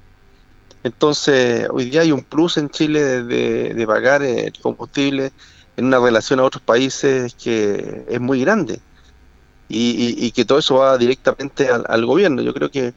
Entonces, 0.85 1.67
hoy 1.69 1.91
día 1.91 2.03
hay 2.03 2.13
un 2.13 2.23
plus 2.23 2.59
en 2.59 2.71
Chile 2.71 3.25
de, 3.25 3.75
de 3.75 3.87
pagar 3.89 4.23
el 4.23 4.53
combustible 4.61 5.33
en 5.77 5.87
una 5.87 5.99
relación 5.99 6.41
a 6.41 6.45
otros 6.45 6.63
países 6.63 7.35
que 7.35 8.05
es 8.09 8.21
muy 8.21 8.41
grande 8.41 8.81
y, 9.69 10.31
que 10.33 10.45
todo 10.45 10.59
eso 10.59 10.77
va 10.77 10.97
directamente 10.99 11.69
al, 11.69 12.07
gobierno. 12.07 12.43
Yo 12.43 12.55
creo 12.55 12.71
que, 12.71 12.95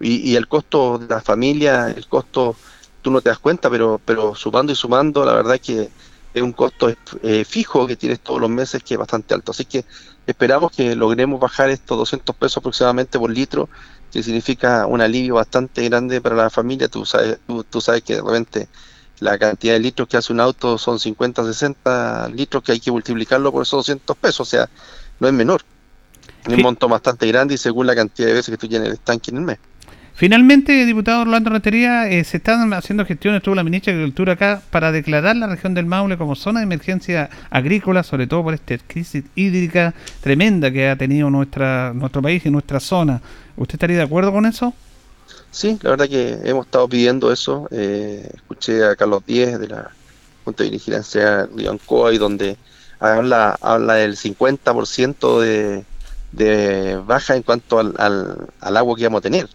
y, 0.00 0.34
el 0.36 0.48
costo 0.48 0.98
de 0.98 1.06
la 1.06 1.20
familia, 1.20 1.88
el 1.88 2.06
costo, 2.06 2.56
tú 3.02 3.10
no 3.10 3.20
te 3.20 3.30
das 3.30 3.38
cuenta, 3.38 3.70
pero, 3.70 4.00
pero 4.04 4.34
sumando 4.34 4.72
y 4.72 4.76
sumando, 4.76 5.24
la 5.24 5.34
verdad 5.34 5.54
es 5.54 5.60
que 5.60 5.88
es 6.32 6.42
un 6.42 6.52
costo 6.52 6.92
eh, 7.22 7.44
fijo 7.44 7.86
que 7.86 7.96
tienes 7.96 8.20
todos 8.20 8.40
los 8.40 8.50
meses 8.50 8.82
que 8.82 8.94
es 8.94 8.98
bastante 8.98 9.34
alto. 9.34 9.52
Así 9.52 9.64
que 9.64 9.84
esperamos 10.26 10.72
que 10.72 10.94
logremos 10.94 11.40
bajar 11.40 11.70
estos 11.70 11.98
200 11.98 12.36
pesos 12.36 12.58
aproximadamente 12.58 13.18
por 13.18 13.30
litro 13.30 13.68
que 14.12 14.22
significa 14.22 14.86
un 14.86 15.00
alivio 15.00 15.36
bastante 15.36 15.88
grande 15.88 16.20
para 16.20 16.36
la 16.36 16.50
familia. 16.50 16.88
Tú 16.88 17.04
sabes, 17.04 17.38
tú, 17.70 17.80
sabes 17.80 18.02
que 18.02 18.16
de 18.16 18.22
repente 18.22 18.68
la 19.20 19.38
cantidad 19.38 19.74
de 19.74 19.80
litros 19.80 20.08
que 20.08 20.16
hace 20.16 20.32
un 20.32 20.40
auto 20.40 20.78
son 20.78 20.98
50, 20.98 21.44
60 21.44 22.30
litros 22.30 22.62
que 22.62 22.72
hay 22.72 22.80
que 22.80 22.90
multiplicarlo 22.90 23.52
por 23.52 23.62
esos 23.62 23.86
200 23.86 24.16
pesos, 24.16 24.40
o 24.40 24.44
sea, 24.44 24.68
no 25.20 25.28
es 25.28 25.34
menor. 25.34 25.62
Es 26.46 26.54
un 26.54 26.62
monto 26.62 26.88
bastante 26.88 27.26
grande 27.26 27.54
y 27.54 27.58
según 27.58 27.86
la 27.86 27.94
cantidad 27.94 28.28
de 28.28 28.34
veces 28.34 28.50
que 28.50 28.56
tú 28.56 28.66
llenes 28.66 28.88
el 28.88 28.98
tanque 28.98 29.30
en 29.30 29.36
el 29.36 29.42
mes. 29.42 29.58
Finalmente, 30.14 30.84
diputado 30.84 31.22
Orlando 31.22 31.48
Rentería, 31.48 32.08
eh, 32.08 32.24
se 32.24 32.38
están 32.38 32.72
haciendo 32.74 33.06
gestiones, 33.06 33.38
estuvo 33.38 33.54
la 33.54 33.64
ministra 33.64 33.92
de 33.92 34.00
Agricultura 34.00 34.34
acá, 34.34 34.60
para 34.70 34.92
declarar 34.92 35.36
la 35.36 35.46
región 35.46 35.72
del 35.72 35.86
Maule 35.86 36.18
como 36.18 36.34
zona 36.34 36.60
de 36.60 36.64
emergencia 36.64 37.30
agrícola, 37.48 38.02
sobre 38.02 38.26
todo 38.26 38.42
por 38.42 38.52
esta 38.52 38.76
crisis 38.78 39.24
hídrica 39.34 39.94
tremenda 40.20 40.70
que 40.70 40.90
ha 40.90 40.96
tenido 40.96 41.30
nuestra, 41.30 41.92
nuestro 41.94 42.20
país 42.20 42.44
y 42.44 42.50
nuestra 42.50 42.80
zona. 42.80 43.22
¿Usted 43.56 43.76
estaría 43.76 43.96
de 43.96 44.02
acuerdo 44.02 44.30
con 44.32 44.44
eso? 44.44 44.74
Sí, 45.50 45.78
la 45.82 45.90
verdad 45.90 46.08
que 46.08 46.38
hemos 46.44 46.66
estado 46.66 46.88
pidiendo 46.88 47.32
eso. 47.32 47.68
Eh, 47.70 48.30
escuché 48.34 48.84
a 48.84 48.96
Carlos 48.96 49.24
Díez 49.26 49.58
de 49.58 49.68
la 49.68 49.90
Junta 50.44 50.64
de 50.64 50.70
Vigilancia 50.70 51.46
de 51.46 51.68
Ancoa 51.68 52.12
y 52.12 52.18
donde 52.18 52.56
habla, 52.98 53.58
habla 53.60 53.94
del 53.94 54.16
50% 54.16 55.40
de, 55.40 55.84
de 56.32 56.96
baja 57.04 57.36
en 57.36 57.42
cuanto 57.42 57.78
al, 57.78 57.94
al 58.60 58.76
agua 58.76 58.96
que 58.96 59.04
vamos 59.04 59.18
a 59.18 59.22
tener 59.22 59.48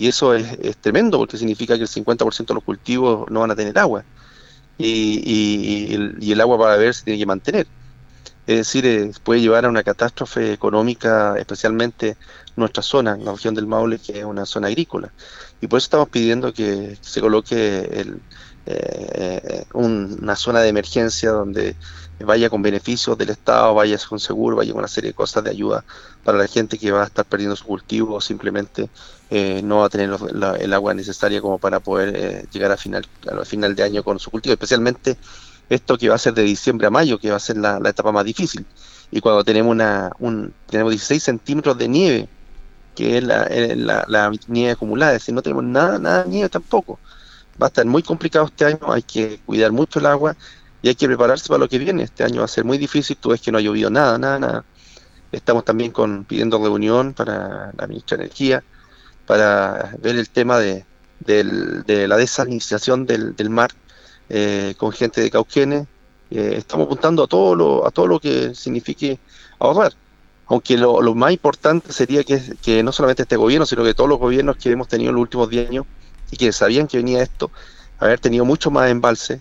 y 0.00 0.08
eso 0.08 0.34
es, 0.34 0.78
tremendo 0.78 1.18
porque 1.18 1.36
significa 1.36 1.76
que 1.76 1.82
el 1.82 1.88
50% 1.88 2.46
de 2.46 2.54
los 2.54 2.64
cultivos 2.64 3.30
no 3.30 3.40
van 3.40 3.50
a 3.50 3.54
tener 3.54 3.78
agua. 3.78 4.02
Y, 4.78 5.94
el, 6.32 6.40
agua 6.40 6.58
para 6.58 6.76
beber 6.78 6.94
se 6.94 7.04
tiene 7.04 7.18
que 7.18 7.26
mantener. 7.26 7.66
Es 8.46 8.56
decir, 8.56 8.86
eh, 8.86 9.12
puede 9.22 9.42
llevar 9.42 9.66
a 9.66 9.68
una 9.68 9.82
catástrofe 9.82 10.54
económica, 10.54 11.36
especialmente 11.36 12.16
nuestra 12.60 12.82
zona, 12.82 13.16
la 13.16 13.32
región 13.32 13.54
del 13.54 13.66
Maule, 13.66 13.98
que 13.98 14.20
es 14.20 14.24
una 14.24 14.46
zona 14.46 14.68
agrícola. 14.68 15.12
Y 15.60 15.66
por 15.66 15.78
eso 15.78 15.86
estamos 15.86 16.08
pidiendo 16.08 16.52
que 16.52 16.96
se 17.00 17.20
coloque 17.20 17.80
el, 17.92 18.20
eh, 18.66 19.64
una 19.72 20.36
zona 20.36 20.60
de 20.60 20.68
emergencia 20.68 21.30
donde 21.30 21.76
vaya 22.20 22.50
con 22.50 22.62
beneficios 22.62 23.16
del 23.16 23.30
Estado, 23.30 23.74
vaya 23.74 23.98
con 24.08 24.20
seguro, 24.20 24.56
vaya 24.56 24.72
con 24.72 24.80
una 24.80 24.88
serie 24.88 25.10
de 25.10 25.14
cosas 25.14 25.42
de 25.44 25.50
ayuda 25.50 25.84
para 26.22 26.38
la 26.38 26.46
gente 26.46 26.78
que 26.78 26.92
va 26.92 27.02
a 27.02 27.06
estar 27.06 27.24
perdiendo 27.24 27.56
su 27.56 27.64
cultivo 27.64 28.14
o 28.14 28.20
simplemente 28.20 28.88
eh, 29.30 29.62
no 29.64 29.78
va 29.78 29.86
a 29.86 29.88
tener 29.88 30.10
el 30.60 30.72
agua 30.72 30.94
necesaria 30.94 31.40
como 31.40 31.58
para 31.58 31.80
poder 31.80 32.14
eh, 32.14 32.46
llegar 32.52 32.72
a 32.72 32.76
final, 32.76 33.06
al 33.30 33.46
final 33.46 33.74
de 33.74 33.82
año 33.82 34.02
con 34.02 34.18
su 34.18 34.30
cultivo, 34.30 34.52
especialmente 34.52 35.16
esto 35.68 35.96
que 35.96 36.08
va 36.08 36.16
a 36.16 36.18
ser 36.18 36.34
de 36.34 36.42
diciembre 36.42 36.88
a 36.88 36.90
mayo, 36.90 37.18
que 37.18 37.30
va 37.30 37.36
a 37.36 37.40
ser 37.40 37.56
la, 37.56 37.78
etapa 37.88 38.12
más 38.12 38.24
difícil. 38.24 38.66
Y 39.10 39.20
cuando 39.20 39.44
tenemos 39.44 39.70
una 39.70 40.10
un, 40.18 40.52
tenemos 40.68 40.90
16 40.90 41.22
centímetros 41.22 41.78
de 41.78 41.88
nieve, 41.88 42.28
que 43.00 43.16
es 43.16 43.24
eh, 43.24 43.76
la, 43.76 44.04
la, 44.08 44.30
nieve 44.48 44.72
acumulada, 44.72 45.12
es 45.12 45.22
decir, 45.22 45.34
no 45.34 45.40
tenemos 45.40 45.64
nada, 45.64 45.98
nada 45.98 46.24
de 46.24 46.28
nieve 46.28 46.48
tampoco. 46.50 46.98
Va 47.60 47.66
a 47.66 47.68
estar 47.68 47.86
muy 47.86 48.02
complicado 48.02 48.44
este 48.46 48.66
año, 48.66 48.92
hay 48.92 49.02
que 49.02 49.40
cuidar 49.46 49.72
mucho 49.72 50.00
el 50.00 50.06
agua 50.06 50.36
y 50.82 50.88
hay 50.88 50.94
que 50.94 51.06
prepararse 51.06 51.48
para 51.48 51.60
lo 51.60 51.68
que 51.68 51.78
viene. 51.78 52.02
Este 52.02 52.24
año 52.24 52.40
va 52.40 52.44
a 52.44 52.48
ser 52.48 52.64
muy 52.64 52.76
difícil, 52.76 53.16
tú 53.16 53.30
ves 53.30 53.40
que 53.40 53.50
no 53.50 53.58
ha 53.58 53.62
llovido 53.62 53.88
nada, 53.88 54.18
nada, 54.18 54.38
nada. 54.38 54.64
Estamos 55.32 55.64
también 55.64 55.92
con, 55.92 56.24
pidiendo 56.24 56.58
reunión 56.58 57.14
para 57.14 57.72
la 57.76 57.86
ministra 57.86 58.18
de 58.18 58.24
Energía, 58.24 58.62
para 59.26 59.94
ver 59.98 60.16
el 60.16 60.28
tema 60.28 60.58
de, 60.58 60.84
la 62.06 62.16
desalinización 62.16 63.06
del, 63.06 63.50
mar 63.50 63.70
eh, 64.28 64.74
con 64.76 64.92
gente 64.92 65.22
de 65.22 65.30
Cauquenes. 65.30 65.86
Eh, 66.30 66.56
estamos 66.58 66.86
apuntando 66.86 67.24
a 67.24 67.26
todo 67.26 67.54
lo, 67.54 67.86
a 67.86 67.90
todo 67.90 68.06
lo 68.06 68.20
que 68.20 68.54
signifique 68.54 69.18
ahorrar. 69.58 69.94
Aunque 70.50 70.76
lo, 70.76 71.14
más 71.14 71.32
importante 71.32 71.92
sería 71.92 72.24
que, 72.24 72.82
no 72.82 72.90
solamente 72.90 73.22
este 73.22 73.36
gobierno, 73.36 73.66
sino 73.66 73.84
que 73.84 73.94
todos 73.94 74.10
los 74.10 74.18
gobiernos 74.18 74.56
que 74.56 74.72
hemos 74.72 74.88
tenido 74.88 75.10
en 75.10 75.14
los 75.14 75.22
últimos 75.22 75.48
10 75.48 75.68
años 75.70 75.86
y 76.32 76.36
que 76.36 76.52
sabían 76.52 76.88
que 76.88 76.96
venía 76.96 77.22
esto, 77.22 77.52
haber 78.00 78.18
tenido 78.18 78.44
mucho 78.44 78.68
más 78.72 78.90
embalse. 78.90 79.40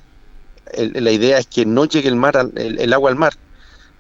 la 0.77 1.11
idea 1.11 1.39
es 1.39 1.47
que 1.47 1.65
no 1.65 1.85
llegue 1.85 2.09
el 2.09 2.15
mar 2.15 2.51
el, 2.55 2.93
agua 2.93 3.09
al 3.09 3.15
mar. 3.15 3.33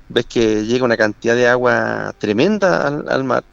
Ves 0.07 0.27
que 0.27 0.65
llega 0.65 0.85
una 0.85 0.97
cantidad 0.97 1.35
de 1.35 1.47
agua 1.47 2.13
tremenda 2.19 2.87
al 2.87 3.23
mar 3.23 3.43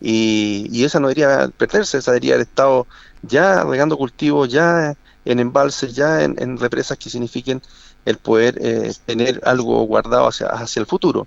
y, 0.00 0.84
esa 0.84 1.00
no 1.00 1.08
debería 1.08 1.48
perderse, 1.56 1.98
esa 1.98 2.12
debería 2.12 2.34
haber 2.34 2.46
estado 2.46 2.86
ya 3.22 3.64
regando 3.64 3.96
cultivos, 3.96 4.50
ya 4.50 4.94
en 5.24 5.40
embalses, 5.40 5.94
ya 5.94 6.22
en, 6.22 6.58
represas 6.58 6.98
que 6.98 7.08
signifiquen 7.08 7.62
el 8.04 8.18
poder 8.18 8.58
eh, 8.60 8.92
tener 9.06 9.40
algo 9.44 9.84
guardado 9.84 10.28
hacia 10.28 10.80
el 10.80 10.86
futuro. 10.86 11.26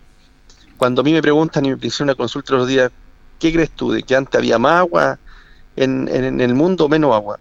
Cuando 0.84 1.00
a 1.00 1.06
mí 1.06 1.14
me 1.14 1.22
preguntan 1.22 1.64
y 1.64 1.70
me 1.70 1.78
hicieron 1.78 2.10
una 2.10 2.16
consulta 2.16 2.56
los 2.56 2.68
días, 2.68 2.92
¿qué 3.40 3.54
crees 3.54 3.72
tú? 3.72 3.94
¿De 3.94 4.04
que 4.04 4.18
antes 4.18 4.38
había 4.38 4.60
más 4.60 4.80
agua 4.80 5.18
en, 5.78 6.10
el 6.10 6.54
mundo 6.56 6.84
o 6.84 6.90
menos 6.90 7.16
agua? 7.16 7.40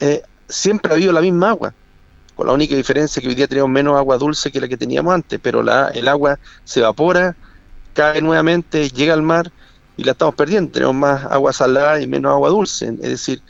Eh, 0.00 0.20
siempre 0.48 0.90
ha 0.90 0.96
habido 0.96 1.12
la 1.12 1.20
misma 1.20 1.50
agua, 1.50 1.72
con 2.34 2.48
la 2.48 2.52
única 2.52 2.74
diferencia 2.74 3.22
que 3.22 3.28
hoy 3.28 3.36
día 3.36 3.46
tenemos 3.46 3.70
menos 3.70 3.96
agua 3.96 4.18
dulce 4.18 4.50
que 4.50 4.60
la 4.60 4.66
que 4.66 4.76
teníamos 4.76 5.14
antes, 5.14 5.38
pero 5.40 5.62
la, 5.62 5.90
el 5.90 6.08
agua 6.08 6.40
se 6.64 6.80
evapora, 6.80 7.36
cae 7.94 8.20
nuevamente, 8.20 8.88
llega 8.88 9.14
al 9.14 9.22
mar 9.22 9.52
y 9.96 10.02
la 10.02 10.10
estamos 10.10 10.34
perdiendo. 10.34 10.72
Tenemos 10.72 10.96
más 10.96 11.26
agua 11.26 11.52
salada 11.52 12.00
y 12.00 12.08
menos 12.08 12.32
agua 12.32 12.48
dulce. 12.48 12.86
Es 12.86 13.10
decir, 13.10 13.42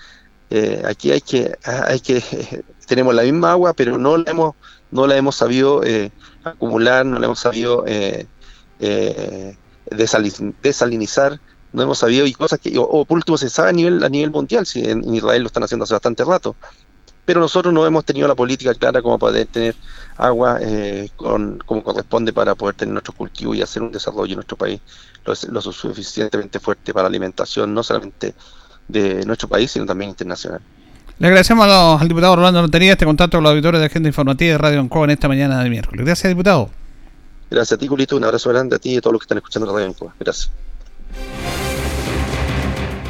eh, 0.51 0.83
aquí 0.85 1.11
hay 1.11 1.23
que, 1.23 1.57
hay 1.65 2.01
que 2.01 2.23
tenemos 2.87 3.15
la 3.15 3.23
misma 3.23 3.53
agua, 3.53 3.73
pero 3.73 3.97
no 3.97 4.19
la 4.19 4.31
hemos, 4.31 4.57
no 4.91 5.07
la 5.07 5.17
hemos 5.17 5.37
sabido 5.37 5.83
eh, 5.85 6.13
acumular, 6.45 7.07
no 7.07 7.19
la 7.19 7.25
hemos 7.25 7.41
sabido 7.41 7.87
eh, 8.81 9.57
desalinizar, 9.91 11.39
no 11.73 11.83
hemos 11.83 11.99
sabido 11.99 12.27
y 12.27 12.33
cosas 12.33 12.59
que, 12.59 12.73
o, 12.77 13.05
por 13.05 13.19
último 13.19 13.39
se 13.39 13.49
sabe 13.49 13.71
a 13.71 13.73
nivel, 13.73 14.03
a 14.03 14.09
nivel 14.09 14.31
mundial, 14.31 14.67
si 14.67 14.81
en 14.81 15.15
Israel 15.15 15.43
lo 15.43 15.47
están 15.47 15.63
haciendo 15.63 15.85
hace 15.85 15.95
bastante 15.95 16.25
rato, 16.25 16.57
pero 17.25 17.41
nosotros 17.41 17.73
no 17.73 17.87
hemos 17.87 18.05
tenido 18.05 18.27
la 18.27 18.35
política 18.35 18.75
clara 18.75 19.03
como 19.03 19.19
poder 19.19 19.47
tener 19.47 19.77
agua 20.17 20.59
con, 21.15 21.59
como 21.65 21.83
corresponde 21.85 22.33
para 22.33 22.57
poder 22.57 22.75
tener 22.75 22.93
nuestro 22.93 23.13
cultivo 23.13 23.55
y 23.55 23.63
hacer 23.63 23.83
un 23.83 23.93
desarrollo 23.93 24.33
en 24.33 24.37
nuestro 24.37 24.57
país 24.57 24.81
lo, 25.25 25.61
suficientemente 25.61 26.59
fuerte 26.61 26.93
para 26.93 27.05
la 27.05 27.09
alimentación, 27.09 27.73
no 27.73 27.83
solamente 27.83 28.35
de 28.89 29.25
nuestro 29.25 29.49
país, 29.49 29.71
sino 29.71 29.87
también 29.87 30.11
internacional. 30.11 30.61
Le 31.19 31.27
agradecemos 31.27 31.69
al 31.69 32.09
diputado 32.09 32.37
Rolando 32.37 32.63
Lotería 32.63 32.93
este 32.93 33.05
contacto 33.05 33.37
con 33.37 33.45
los 33.45 33.51
auditores 33.51 33.81
de 33.81 33.87
Agenda 33.87 34.09
Informativa 34.09 34.53
de 34.53 34.59
Radio 34.59 34.81
Ancoa 34.81 35.05
en 35.05 35.11
esta 35.11 35.29
mañana 35.29 35.63
de 35.63 35.69
miércoles. 35.69 36.05
Gracias, 36.05 36.31
diputado. 36.31 36.71
Gracias 37.51 37.77
a 37.77 37.79
ti, 37.79 37.87
Julito. 37.87 38.17
Un 38.17 38.25
abrazo 38.25 38.49
grande 38.51 38.77
a 38.77 38.79
ti 38.79 38.95
y 38.95 38.97
a 38.97 39.01
todos 39.01 39.15
los 39.15 39.21
que 39.21 39.25
están 39.25 39.39
escuchando 39.39 39.73
Radio 39.73 39.89
Ancoa. 39.89 40.15
Gracias. 40.19 40.51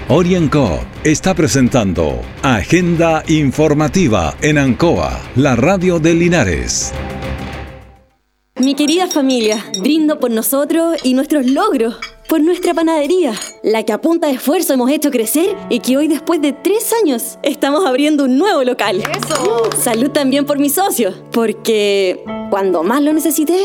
Orienco 0.08 0.80
está 1.04 1.34
presentando 1.34 2.20
Agenda 2.42 3.22
Informativa 3.28 4.34
en 4.42 4.58
Ancoa, 4.58 5.20
la 5.36 5.54
radio 5.54 6.00
de 6.00 6.14
Linares. 6.14 6.92
Mi 8.56 8.74
querida 8.74 9.06
familia, 9.06 9.64
brindo 9.78 10.18
por 10.18 10.30
nosotros 10.30 10.98
y 11.04 11.14
nuestros 11.14 11.46
logros, 11.46 11.96
por 12.28 12.40
nuestra 12.40 12.74
panadería, 12.74 13.32
la 13.62 13.84
que 13.84 13.92
a 13.92 14.00
punta 14.00 14.26
de 14.26 14.34
esfuerzo 14.34 14.74
hemos 14.74 14.90
hecho 14.90 15.10
crecer 15.10 15.56
y 15.68 15.78
que 15.78 15.96
hoy 15.96 16.08
después 16.08 16.42
de 16.42 16.52
tres 16.52 16.92
años 17.02 17.38
estamos 17.42 17.86
abriendo 17.86 18.24
un 18.24 18.36
nuevo 18.36 18.64
local. 18.64 19.02
¡Eso! 19.16 19.70
Salud 19.80 20.10
también 20.10 20.44
por 20.44 20.58
mi 20.58 20.68
socio, 20.68 21.14
porque 21.30 22.22
cuando 22.50 22.82
más 22.82 23.00
lo 23.00 23.12
necesité, 23.12 23.64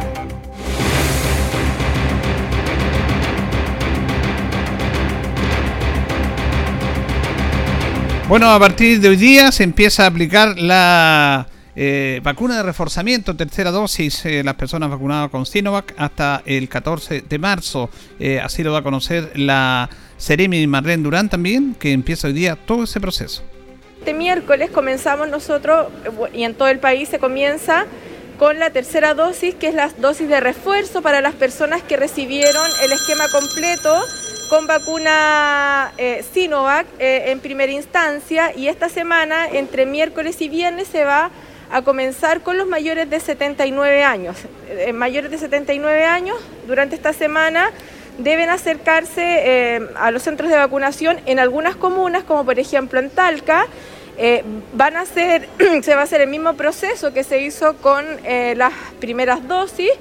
Bueno, 8.31 8.49
a 8.49 8.59
partir 8.59 9.01
de 9.01 9.09
hoy 9.09 9.17
día 9.17 9.51
se 9.51 9.63
empieza 9.63 10.05
a 10.05 10.07
aplicar 10.07 10.57
la 10.57 11.47
eh, 11.75 12.21
vacuna 12.23 12.55
de 12.55 12.63
reforzamiento, 12.63 13.35
tercera 13.35 13.71
dosis, 13.71 14.25
eh, 14.25 14.41
las 14.41 14.55
personas 14.55 14.89
vacunadas 14.89 15.29
con 15.29 15.45
Sinovac 15.45 15.93
hasta 15.97 16.41
el 16.45 16.69
14 16.69 17.25
de 17.27 17.39
marzo. 17.39 17.89
Eh, 18.21 18.39
así 18.39 18.63
lo 18.63 18.71
va 18.71 18.77
a 18.77 18.83
conocer 18.83 19.33
la 19.35 19.89
Seremi 20.15 20.65
Marlene 20.65 21.03
Durán 21.03 21.27
también, 21.27 21.75
que 21.77 21.91
empieza 21.91 22.27
hoy 22.27 22.33
día 22.33 22.55
todo 22.55 22.85
ese 22.85 23.01
proceso. 23.01 23.43
Este 23.99 24.13
miércoles 24.13 24.71
comenzamos 24.71 25.27
nosotros, 25.27 25.87
y 26.33 26.43
en 26.43 26.53
todo 26.53 26.69
el 26.69 26.79
país 26.79 27.09
se 27.09 27.19
comienza 27.19 27.85
con 28.39 28.59
la 28.59 28.69
tercera 28.69 29.13
dosis, 29.13 29.55
que 29.55 29.67
es 29.67 29.75
la 29.75 29.89
dosis 29.97 30.29
de 30.29 30.39
refuerzo 30.39 31.01
para 31.01 31.19
las 31.19 31.33
personas 31.33 31.83
que 31.83 31.97
recibieron 31.97 32.65
el 32.81 32.93
esquema 32.93 33.25
completo 33.27 34.01
con 34.51 34.67
vacuna 34.67 35.93
Sinovac 36.33 36.85
en 36.99 37.39
primera 37.39 37.71
instancia 37.71 38.51
y 38.53 38.67
esta 38.67 38.89
semana, 38.89 39.47
entre 39.47 39.85
miércoles 39.85 40.41
y 40.41 40.49
viernes, 40.49 40.89
se 40.89 41.05
va 41.05 41.31
a 41.71 41.83
comenzar 41.83 42.41
con 42.41 42.57
los 42.57 42.67
mayores 42.67 43.09
de 43.09 43.21
79 43.21 44.03
años. 44.03 44.35
mayores 44.93 45.31
de 45.31 45.37
79 45.37 46.03
años, 46.03 46.37
durante 46.67 46.95
esta 46.95 47.13
semana 47.13 47.71
deben 48.17 48.49
acercarse 48.49 49.79
a 49.95 50.11
los 50.11 50.23
centros 50.23 50.51
de 50.51 50.57
vacunación 50.57 51.21
en 51.27 51.39
algunas 51.39 51.77
comunas, 51.77 52.25
como 52.25 52.43
por 52.43 52.59
ejemplo 52.59 52.99
en 52.99 53.09
Talca, 53.09 53.67
eh, 54.17 54.43
van 54.73 54.97
a 54.97 55.05
ser, 55.05 55.47
se 55.81 55.95
va 55.95 56.01
a 56.01 56.03
hacer 56.03 56.19
el 56.19 56.27
mismo 56.27 56.55
proceso 56.55 57.13
que 57.13 57.23
se 57.23 57.39
hizo 57.39 57.77
con 57.77 58.05
eh, 58.25 58.53
las 58.57 58.73
primeras 58.99 59.47
dosis 59.47 59.91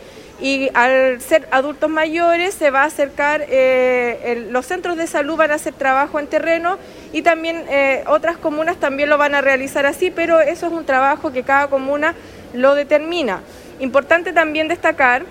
y 0.40 0.70
al 0.75 1.20
ser 1.20 1.47
adultos 1.50 1.90
mayores 1.90 2.54
se 2.54 2.70
va 2.70 2.82
a 2.82 2.87
acercar, 2.87 3.44
eh, 3.49 4.47
los 4.50 4.66
centros 4.66 4.97
de 4.97 5.06
salud 5.06 5.37
van 5.37 5.50
a 5.50 5.54
hacer 5.54 5.75
trabajo 5.75 6.18
en 6.18 6.26
terreno 6.26 6.78
y 7.12 7.23
también 7.23 7.64
otras 8.06 8.37
comunas 8.38 8.76
también 8.76 9.09
lo 9.09 9.18
van 9.18 9.35
a 9.35 9.40
realizar 9.40 9.87
así, 9.87 10.11
pero 10.11 10.40
eso 10.40 10.66
es 10.66 10.73
un 10.73 10.87
trabajo 10.87 11.32
que 11.32 11.42
cada 11.42 11.68
comuna 11.68 12.14
lo 12.54 12.75
determina. 12.75 13.40
Importante 13.80 14.32
también 14.32 14.68
destacar 14.68 15.25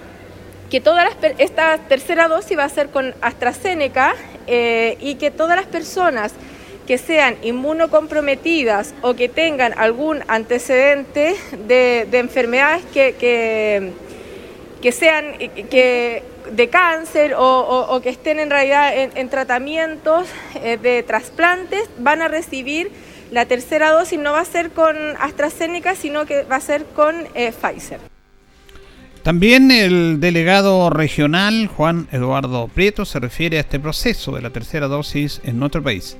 que 0.70 0.82
toda 0.82 1.08
esta 1.38 1.78
tercera 1.78 2.28
dosis 2.28 2.58
va 2.58 2.66
a 2.66 2.70
ser 2.70 2.90
con 2.90 3.16
AstraZeneca 3.22 4.16
y 4.48 5.16
que 5.16 5.32
todas 5.32 5.56
las 5.56 5.68
personas 5.68 6.34
que 6.90 6.98
sean 6.98 7.36
inmunocomprometidas 7.44 8.96
o 9.04 9.14
que 9.14 9.30
tengan 9.30 9.78
algún 9.78 10.24
antecedente 10.28 11.36
de, 11.68 12.08
enfermedades 12.14 12.84
que, 12.92 13.92
sean 14.92 15.38
que, 15.70 16.24
de 16.52 16.70
cáncer 16.70 17.34
o, 17.38 18.00
que 18.02 18.10
estén 18.10 18.40
en 18.40 18.50
realidad 18.50 18.94
en, 18.96 19.30
tratamientos 19.30 20.28
eh, 20.64 20.78
de 20.78 21.04
trasplantes, 21.04 21.90
van 22.00 22.22
a 22.22 22.28
recibir 22.28 22.92
la 23.32 23.46
tercera 23.46 23.92
dosis, 23.92 24.20
no 24.20 24.32
va 24.32 24.42
a 24.42 24.46
ser 24.46 24.72
con 24.72 24.96
AstraZeneca, 25.20 25.96
sino 25.96 26.26
que 26.26 26.44
va 26.44 26.56
a 26.56 26.62
ser 26.62 26.86
con 26.86 27.28
eh, 27.36 27.52
Pfizer. 27.52 28.00
También 29.22 29.70
el 29.70 30.20
delegado 30.20 30.90
regional 30.90 31.68
Juan 31.68 32.08
Eduardo 32.12 32.68
Prieto 32.70 33.06
se 33.06 33.20
refiere 33.20 33.58
a 33.58 33.62
este 33.62 33.80
proceso 33.80 34.32
de 34.32 34.42
la 34.42 34.50
tercera 34.50 34.88
dosis 34.88 35.42
en 35.44 35.60
nuestro 35.60 35.84
país 35.84 36.18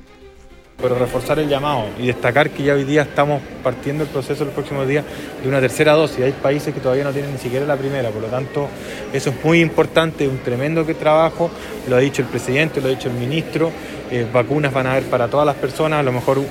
pero 0.80 0.94
reforzar 0.96 1.38
el 1.38 1.48
llamado 1.48 1.84
y 1.98 2.06
destacar 2.06 2.50
que 2.50 2.62
ya 2.62 2.74
hoy 2.74 2.84
día 2.84 3.02
estamos 3.02 3.40
partiendo 3.62 4.04
el 4.04 4.10
proceso 4.10 4.44
los 4.44 4.54
próximos 4.54 4.86
días 4.86 5.04
de 5.42 5.48
una 5.48 5.60
tercera 5.60 5.92
dosis. 5.94 6.24
Hay 6.24 6.32
países 6.32 6.74
que 6.74 6.80
todavía 6.80 7.04
no 7.04 7.12
tienen 7.12 7.32
ni 7.32 7.38
siquiera 7.38 7.66
la 7.66 7.76
primera, 7.76 8.10
por 8.10 8.22
lo 8.22 8.28
tanto 8.28 8.68
eso 9.12 9.30
es 9.30 9.44
muy 9.44 9.60
importante, 9.60 10.28
un 10.28 10.38
tremendo 10.38 10.84
trabajo, 10.94 11.50
lo 11.88 11.96
ha 11.96 12.00
dicho 12.00 12.22
el 12.22 12.28
presidente, 12.28 12.80
lo 12.80 12.88
ha 12.88 12.90
dicho 12.90 13.08
el 13.08 13.14
ministro, 13.14 13.70
eh, 14.10 14.26
vacunas 14.32 14.72
van 14.72 14.86
a 14.86 14.92
haber 14.92 15.04
para 15.04 15.28
todas 15.28 15.46
las 15.46 15.56
personas, 15.56 16.00
a 16.00 16.02
lo 16.02 16.12
mejor 16.12 16.38
un, 16.38 16.46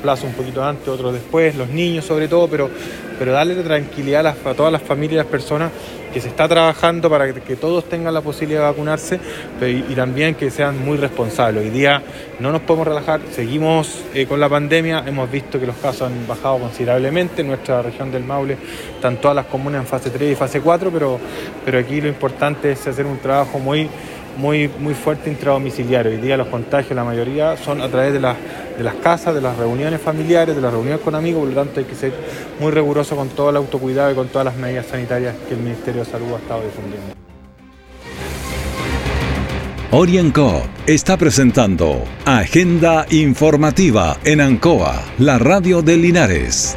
plazo 0.00 0.26
un 0.26 0.32
poquito 0.32 0.62
antes, 0.62 0.86
otro 0.88 1.12
después, 1.12 1.54
los 1.56 1.68
niños 1.68 2.04
sobre 2.04 2.28
todo, 2.28 2.48
pero, 2.48 2.70
pero 3.18 3.32
darle 3.32 3.56
tranquilidad 3.56 4.26
a, 4.26 4.36
a 4.44 4.54
todas 4.54 4.72
las 4.72 4.82
familias 4.82 5.12
y 5.14 5.16
las 5.16 5.26
personas 5.26 5.70
que 6.12 6.20
se 6.20 6.28
está 6.28 6.48
trabajando 6.48 7.08
para 7.08 7.32
que, 7.32 7.56
todos 7.56 7.84
tengan 7.84 8.14
la 8.14 8.20
posibilidad 8.20 8.60
de 8.60 8.66
vacunarse 8.66 9.20
y, 9.60 9.94
también 9.94 10.34
que 10.34 10.50
sean 10.50 10.84
muy 10.84 10.96
responsables. 10.96 11.64
Hoy 11.64 11.70
día 11.70 12.02
no 12.38 12.52
nos 12.52 12.62
podemos 12.62 12.88
relajar, 12.88 13.20
seguimos 13.32 14.02
eh, 14.14 14.26
con 14.26 14.40
la 14.40 14.48
pandemia, 14.48 15.04
hemos 15.06 15.30
visto 15.30 15.60
que 15.60 15.66
los 15.66 15.76
casos 15.76 16.02
han 16.02 16.26
bajado 16.26 16.58
considerablemente, 16.58 17.42
en 17.42 17.48
nuestra 17.48 17.82
región 17.82 18.10
del 18.10 18.24
Maule 18.24 18.56
están 18.94 19.16
todas 19.16 19.34
las 19.34 19.46
comunas 19.46 19.82
en 19.82 19.86
fase 19.86 20.10
3 20.10 20.32
y 20.32 20.34
fase 20.34 20.60
4, 20.60 20.90
pero, 20.90 21.18
pero 21.64 21.78
aquí 21.78 22.00
lo 22.00 22.08
importante 22.08 22.72
es 22.72 22.86
hacer 22.86 23.06
un 23.06 23.18
trabajo 23.18 23.58
muy 23.58 23.88
muy, 24.36 24.68
muy 24.78 24.94
fuerte 24.94 25.30
intradomiciliario. 25.30 26.12
Hoy 26.12 26.18
día 26.18 26.36
los 26.36 26.48
contagios, 26.48 26.94
la 26.94 27.04
mayoría, 27.04 27.56
son 27.56 27.82
a 27.82 27.88
través 27.88 28.12
de, 28.12 28.20
de 28.76 28.84
las 28.84 28.94
casas, 28.96 29.34
de 29.34 29.40
las 29.40 29.56
reuniones 29.56 30.00
familiares, 30.00 30.54
de 30.56 30.62
las 30.62 30.72
reuniones 30.72 31.00
con 31.00 31.14
amigos, 31.14 31.40
por 31.40 31.48
lo 31.50 31.54
tanto 31.54 31.80
hay 31.80 31.86
que 31.86 31.94
ser 31.94 32.12
muy 32.58 32.70
riguroso 32.70 33.16
con 33.16 33.28
todo 33.28 33.50
el 33.50 33.56
autocuidado 33.56 34.12
y 34.12 34.14
con 34.14 34.28
todas 34.28 34.44
las 34.44 34.56
medidas 34.56 34.86
sanitarias 34.86 35.34
que 35.48 35.54
el 35.54 35.60
Ministerio 35.60 36.04
de 36.04 36.10
Salud 36.10 36.34
ha 36.34 36.38
estado 36.38 36.62
difundiendo. 36.62 37.14
Orienco 39.92 40.62
está 40.86 41.16
presentando 41.16 42.04
Agenda 42.24 43.06
Informativa 43.10 44.18
en 44.24 44.40
Ancoa, 44.40 45.02
la 45.18 45.38
radio 45.40 45.82
de 45.82 45.96
Linares. 45.96 46.76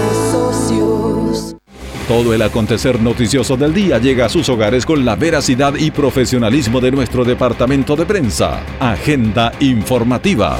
Todo 2.11 2.33
el 2.33 2.41
acontecer 2.41 2.99
noticioso 3.01 3.55
del 3.55 3.73
día 3.73 3.97
llega 3.97 4.25
a 4.25 4.29
sus 4.29 4.49
hogares 4.49 4.85
con 4.85 5.05
la 5.05 5.15
veracidad 5.15 5.75
y 5.75 5.91
profesionalismo 5.91 6.81
de 6.81 6.91
nuestro 6.91 7.23
departamento 7.23 7.95
de 7.95 8.05
prensa. 8.05 8.59
Agenda 8.81 9.53
informativa. 9.61 10.59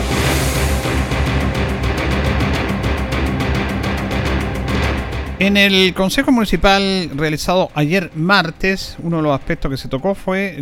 En 5.39 5.57
el 5.57 5.93
Consejo 5.93 6.31
Municipal 6.31 7.09
realizado 7.15 7.69
ayer 7.75 8.11
martes, 8.15 8.95
uno 9.03 9.17
de 9.17 9.23
los 9.23 9.37
aspectos 9.37 9.69
que 9.69 9.75
se 9.75 9.89
tocó 9.89 10.15
fue 10.15 10.55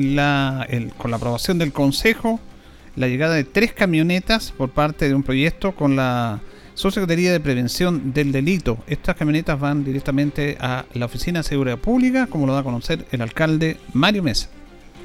con 0.97 1.11
la 1.11 1.17
aprobación 1.17 1.59
del 1.59 1.71
Consejo 1.71 2.39
la 2.95 3.07
llegada 3.07 3.35
de 3.35 3.43
tres 3.43 3.73
camionetas 3.73 4.51
por 4.51 4.71
parte 4.71 5.07
de 5.07 5.13
un 5.13 5.21
proyecto 5.21 5.73
con 5.73 5.95
la 5.95 6.39
Subsecretaría 6.79 7.33
de 7.33 7.41
Prevención 7.41 8.13
del 8.13 8.31
Delito. 8.31 8.77
Estas 8.87 9.17
camionetas 9.17 9.59
van 9.59 9.83
directamente 9.83 10.55
a 10.61 10.85
la 10.93 11.07
Oficina 11.07 11.39
de 11.39 11.43
Seguridad 11.43 11.77
Pública, 11.77 12.27
como 12.27 12.47
lo 12.47 12.53
da 12.53 12.59
a 12.59 12.63
conocer 12.63 13.05
el 13.11 13.21
alcalde 13.21 13.75
Mario 13.91 14.23
Mesa. 14.23 14.47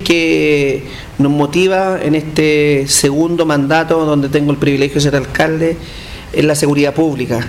Que 0.05 0.85
nos 1.19 1.33
motiva 1.33 2.01
en 2.01 2.15
este 2.15 2.85
segundo 2.87 3.45
mandato, 3.45 4.05
donde 4.05 4.29
tengo 4.29 4.53
el 4.53 4.59
privilegio 4.59 4.95
de 4.95 5.01
ser 5.01 5.17
alcalde, 5.17 5.77
es 6.33 6.45
la 6.45 6.55
seguridad 6.55 6.95
pública. 6.95 7.45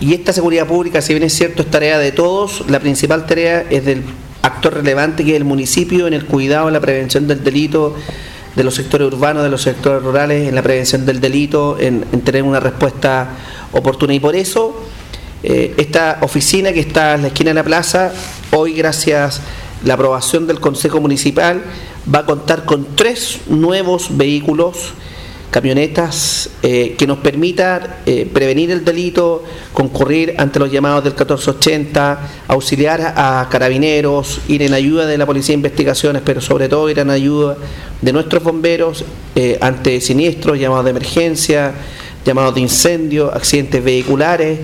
Y 0.00 0.12
esta 0.12 0.32
seguridad 0.32 0.66
pública, 0.66 1.00
si 1.00 1.12
bien 1.12 1.22
es 1.22 1.32
cierto, 1.32 1.62
es 1.62 1.70
tarea 1.70 2.00
de 2.00 2.10
todos, 2.10 2.68
la 2.68 2.80
principal 2.80 3.26
tarea 3.26 3.64
es 3.70 3.84
del 3.84 4.02
actor 4.42 4.74
relevante 4.74 5.24
que 5.24 5.30
es 5.30 5.36
el 5.36 5.44
municipio 5.44 6.08
en 6.08 6.14
el 6.14 6.26
cuidado, 6.26 6.66
en 6.66 6.74
la 6.74 6.80
prevención 6.80 7.28
del 7.28 7.44
delito 7.44 7.94
de 8.54 8.64
los 8.64 8.74
sectores 8.74 9.08
urbanos, 9.08 9.42
de 9.42 9.48
los 9.48 9.62
sectores 9.62 10.02
rurales, 10.02 10.48
en 10.48 10.54
la 10.54 10.62
prevención 10.62 11.06
del 11.06 11.20
delito, 11.20 11.78
en, 11.78 12.02
tener 12.22 12.42
una 12.42 12.60
respuesta 12.60 13.28
oportuna. 13.72 14.14
Y 14.14 14.20
por 14.20 14.36
eso 14.36 14.84
eh, 15.42 15.74
esta 15.78 16.18
oficina 16.20 16.72
que 16.72 16.80
está 16.80 17.14
en 17.14 17.22
la 17.22 17.28
esquina 17.28 17.50
de 17.50 17.54
la 17.54 17.64
plaza, 17.64 18.12
hoy 18.50 18.74
gracias 18.74 19.38
a 19.38 19.86
la 19.86 19.94
aprobación 19.94 20.46
del 20.46 20.60
Consejo 20.60 21.00
Municipal, 21.00 21.62
va 22.12 22.20
a 22.20 22.26
contar 22.26 22.64
con 22.64 22.94
tres 22.94 23.40
nuevos 23.48 24.16
vehículos 24.16 24.94
camionetas 25.52 26.48
eh, 26.62 26.94
que 26.96 27.06
nos 27.06 27.18
permita 27.18 27.98
eh, 28.06 28.26
prevenir 28.32 28.70
el 28.70 28.86
delito, 28.86 29.44
concurrir 29.74 30.34
ante 30.38 30.58
los 30.58 30.72
llamados 30.72 31.04
del 31.04 31.12
1480, 31.12 32.20
auxiliar 32.48 33.12
a, 33.14 33.46
carabineros, 33.50 34.40
ir 34.48 34.62
en 34.62 34.72
ayuda 34.72 35.04
de 35.04 35.18
la 35.18 35.26
Policía 35.26 35.52
de 35.52 35.58
Investigaciones, 35.58 36.22
pero 36.24 36.40
sobre 36.40 36.70
todo 36.70 36.88
ir 36.88 36.98
en 36.98 37.10
ayuda 37.10 37.58
de 38.00 38.12
nuestros 38.14 38.42
bomberos 38.42 39.04
eh, 39.36 39.58
ante 39.60 40.00
siniestros, 40.00 40.58
llamados 40.58 40.86
de 40.86 40.90
emergencia, 40.92 41.74
llamados 42.24 42.54
de 42.54 42.62
incendio, 42.62 43.30
accidentes 43.30 43.84
vehiculares. 43.84 44.58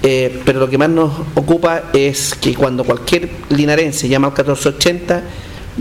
pero 0.00 0.58
lo 0.58 0.68
que 0.68 0.78
más 0.78 0.88
nos 0.88 1.12
ocupa 1.34 1.90
es 1.92 2.34
que 2.34 2.54
cuando 2.54 2.84
cualquier 2.84 3.28
linarense 3.50 4.08
llama 4.08 4.28
al 4.28 4.32
1480 4.32 5.22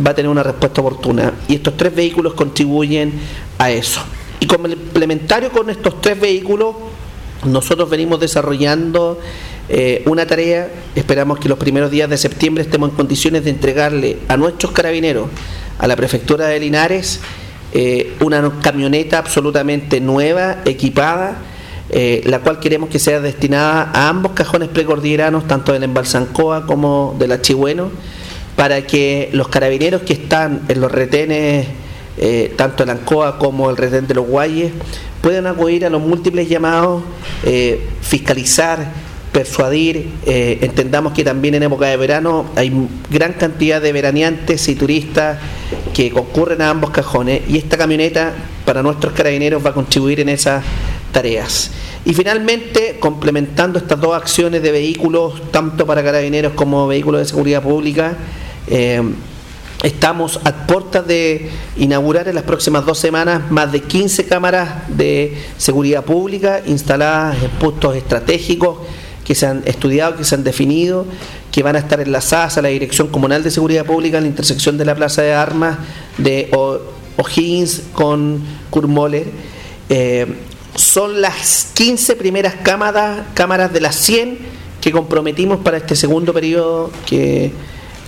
va 0.06 0.12
a 0.12 0.14
tener 0.14 0.30
una 0.30 0.44
respuesta 0.44 0.82
oportuna. 0.82 1.34
Y 1.48 1.56
estos 1.56 1.78
tres 1.78 1.96
vehículos 1.96 2.34
contribuyen 2.34 3.14
a 3.58 3.72
eso. 3.72 4.02
Y 4.42 4.48
complementario 4.48 5.52
con 5.52 5.70
estos 5.70 6.02
tres 6.02 6.20
vehículos, 6.20 6.76
nosotros 7.46 7.90
venimos 7.92 8.20
desarrollando 8.20 9.20
eh, 9.70 10.02
una 10.08 10.26
tarea, 10.26 10.68
esperamos 10.96 11.38
que 11.38 11.48
los 11.48 11.60
primeros 11.60 11.92
días 11.92 12.10
de 12.10 12.18
septiembre 12.18 12.64
estemos 12.64 12.90
en 12.90 12.96
condiciones 12.96 13.44
de 13.44 13.52
entregarle 13.52 14.18
a 14.28 14.38
nuestros 14.38 14.72
carabineros, 14.72 15.30
a 15.78 15.86
la 15.86 15.96
prefectura 15.96 16.48
de 16.48 16.60
Linares, 16.60 17.20
eh, 17.74 18.14
una 18.20 18.52
camioneta 18.64 19.20
absolutamente 19.20 20.02
nueva, 20.02 20.58
equipada, 20.66 21.38
eh, 21.92 22.24
la 22.26 22.40
cual 22.40 22.60
queremos 22.60 22.90
que 22.90 22.98
sea 22.98 23.22
destinada 23.22 23.92
a 23.94 24.10
ambos 24.10 24.32
cajones 24.32 24.70
precordilleranos, 24.70 25.48
tanto 25.48 25.72
del 25.72 25.84
Embalsancoa 25.84 26.66
como 26.66 27.16
del 27.20 27.32
Achigüeno, 27.32 27.92
para 28.56 28.88
que 28.88 29.30
los 29.34 29.50
carabineros 29.50 30.02
que 30.02 30.14
están 30.14 30.64
en 30.68 30.82
los 30.82 30.92
retenes 30.92 31.68
eh, 32.18 32.54
tanto 32.56 32.84
el 32.84 32.90
ANCOA 32.90 33.38
como 33.38 33.70
el 33.70 33.78
Retén 33.78 34.08
de 34.08 34.16
los 34.16 34.28
Guayes, 34.28 34.72
pueden 35.22 35.48
acudir 35.48 35.86
a 35.86 35.90
los 35.90 36.02
múltiples 36.02 36.50
llamados, 36.50 37.04
eh, 37.46 37.88
fiscalizar, 38.02 38.92
persuadir. 39.32 40.10
Eh, 40.26 40.60
entendamos 40.62 41.14
que 41.14 41.24
también 41.24 41.56
en 41.56 41.64
época 41.64 41.86
de 41.86 41.98
verano 41.98 42.46
hay 42.56 42.72
gran 43.10 43.34
cantidad 43.34 43.82
de 43.82 43.92
veraneantes 43.94 44.68
y 44.68 44.76
turistas 44.76 45.38
que 45.94 46.12
concurren 46.12 46.62
a 46.62 46.70
ambos 46.70 46.90
cajones 46.90 47.42
y 47.48 47.58
esta 47.58 47.78
camioneta 47.78 48.34
para 48.66 48.84
nuestros 48.84 49.14
carabineros 49.14 49.66
va 49.66 49.70
a 49.70 49.74
contribuir 49.74 50.20
en 50.20 50.30
esas 50.30 50.64
tareas. 51.12 51.72
Y 52.04 52.14
finalmente, 52.14 52.98
complementando 53.00 53.78
estas 53.78 54.02
dos 54.02 54.16
acciones 54.16 54.64
de 54.64 54.72
vehículos, 54.72 55.52
tanto 55.52 55.86
para 55.86 56.04
carabineros 56.04 56.54
como 56.54 56.88
vehículos 56.88 57.22
de 57.22 57.26
seguridad 57.26 57.62
pública, 57.62 58.18
Estamos 59.84 60.40
a 60.44 60.68
puertas 60.68 61.08
de 61.08 61.50
inaugurar 61.76 62.28
en 62.28 62.36
las 62.36 62.44
próximas 62.44 62.86
dos 62.86 63.00
semanas 63.00 63.50
más 63.50 63.72
de 63.72 63.82
15 63.82 64.26
cámaras 64.26 64.88
de 64.96 65.36
seguridad 65.58 66.06
pública 66.06 66.62
instaladas 66.68 67.42
en 67.42 67.50
puntos 67.52 67.96
estratégicos 67.96 68.78
que 69.26 69.34
se 69.34 69.48
han 69.48 69.64
estudiado, 69.66 70.18
que 70.18 70.24
se 70.24 70.36
han 70.36 70.44
definido, 70.44 71.08
que 71.52 71.64
van 71.64 71.76
a 71.76 71.80
estar 71.80 72.00
enlazadas 72.00 72.60
a 72.60 72.62
la 72.62 72.70
Dirección 72.70 73.08
Comunal 73.08 73.42
de 73.42 73.50
Seguridad 73.50 73.84
Pública 73.84 74.18
en 74.18 74.26
la 74.26 74.30
intersección 74.30 74.78
de 74.78 74.86
la 74.86 74.94
Plaza 74.94 75.24
de 75.24 75.34
Armas 75.34 75.80
de 76.20 76.52
O'Higgins 77.18 77.82
con 77.94 78.40
Kurmoller. 78.70 79.26
Eh, 79.90 80.28
son 80.76 81.22
las 81.22 81.72
15 81.74 82.16
primeras 82.18 82.54
cámaras, 82.64 83.22
cámaras 83.34 83.74
de 83.74 83.82
las 83.82 83.96
100 83.96 84.38
que 84.80 84.92
comprometimos 84.92 85.60
para 85.60 85.78
este 85.78 85.96
segundo 85.96 86.34
periodo 86.34 86.92
que 87.06 87.52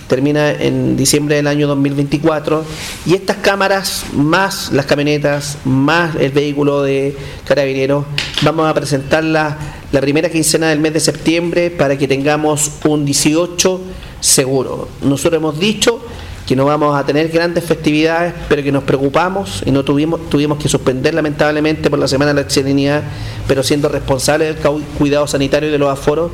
termina 0.08 0.50
en 0.52 0.96
diciembre 0.96 1.36
del 1.36 1.46
año 1.46 1.66
2024 1.66 2.64
y 3.06 3.14
estas 3.14 3.38
cámaras 3.38 4.04
más 4.12 4.70
las 4.72 4.86
camionetas 4.86 5.58
más 5.64 6.14
el 6.16 6.30
vehículo 6.32 6.82
de 6.82 7.16
carabineros 7.46 8.04
vamos 8.42 8.68
a 8.68 8.74
presentarla 8.74 9.56
la 9.92 10.00
primera 10.00 10.28
quincena 10.28 10.68
del 10.68 10.80
mes 10.80 10.92
de 10.92 11.00
septiembre 11.00 11.70
para 11.70 11.96
que 11.96 12.08
tengamos 12.08 12.72
un 12.84 13.04
18 13.04 13.80
seguro. 14.20 14.88
Nosotros 15.02 15.38
hemos 15.38 15.58
dicho 15.60 16.00
que 16.46 16.56
no 16.56 16.64
vamos 16.66 16.98
a 16.98 17.06
tener 17.06 17.28
grandes 17.28 17.64
festividades, 17.64 18.34
pero 18.48 18.62
que 18.62 18.72
nos 18.72 18.84
preocupamos 18.84 19.62
y 19.64 19.70
no 19.70 19.84
tuvimos, 19.84 20.28
tuvimos 20.28 20.58
que 20.58 20.68
suspender 20.68 21.14
lamentablemente 21.14 21.88
por 21.90 21.98
la 21.98 22.08
Semana 22.08 22.34
de 22.34 22.42
la 22.42 22.48
Chilenidad, 22.48 23.02
pero 23.48 23.62
siendo 23.62 23.88
responsables 23.88 24.56
del 24.62 24.82
cuidado 24.98 25.26
sanitario 25.26 25.68
y 25.68 25.72
de 25.72 25.78
los 25.78 25.90
aforos, 25.90 26.30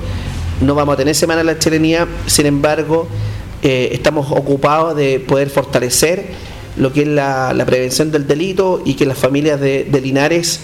no 0.61 0.74
vamos 0.74 0.94
a 0.94 0.96
tener 0.96 1.14
Semana 1.14 1.38
de 1.38 1.44
la 1.44 1.59
Chilenidad, 1.59 2.09
sin 2.26 2.46
embargo, 2.46 3.09
eh, 3.62 3.90
estamos 3.92 4.30
ocupados 4.30 4.96
de 4.96 5.20
poder 5.20 5.50
fortalecer 5.50 6.26
lo 6.76 6.92
que 6.92 7.02
es 7.02 7.08
la, 7.08 7.52
prevención 7.66 8.10
del 8.10 8.26
delito 8.26 8.82
y 8.84 8.94
que 8.94 9.04
las 9.04 9.18
familias 9.18 9.60
de, 9.60 10.00
Linares 10.02 10.60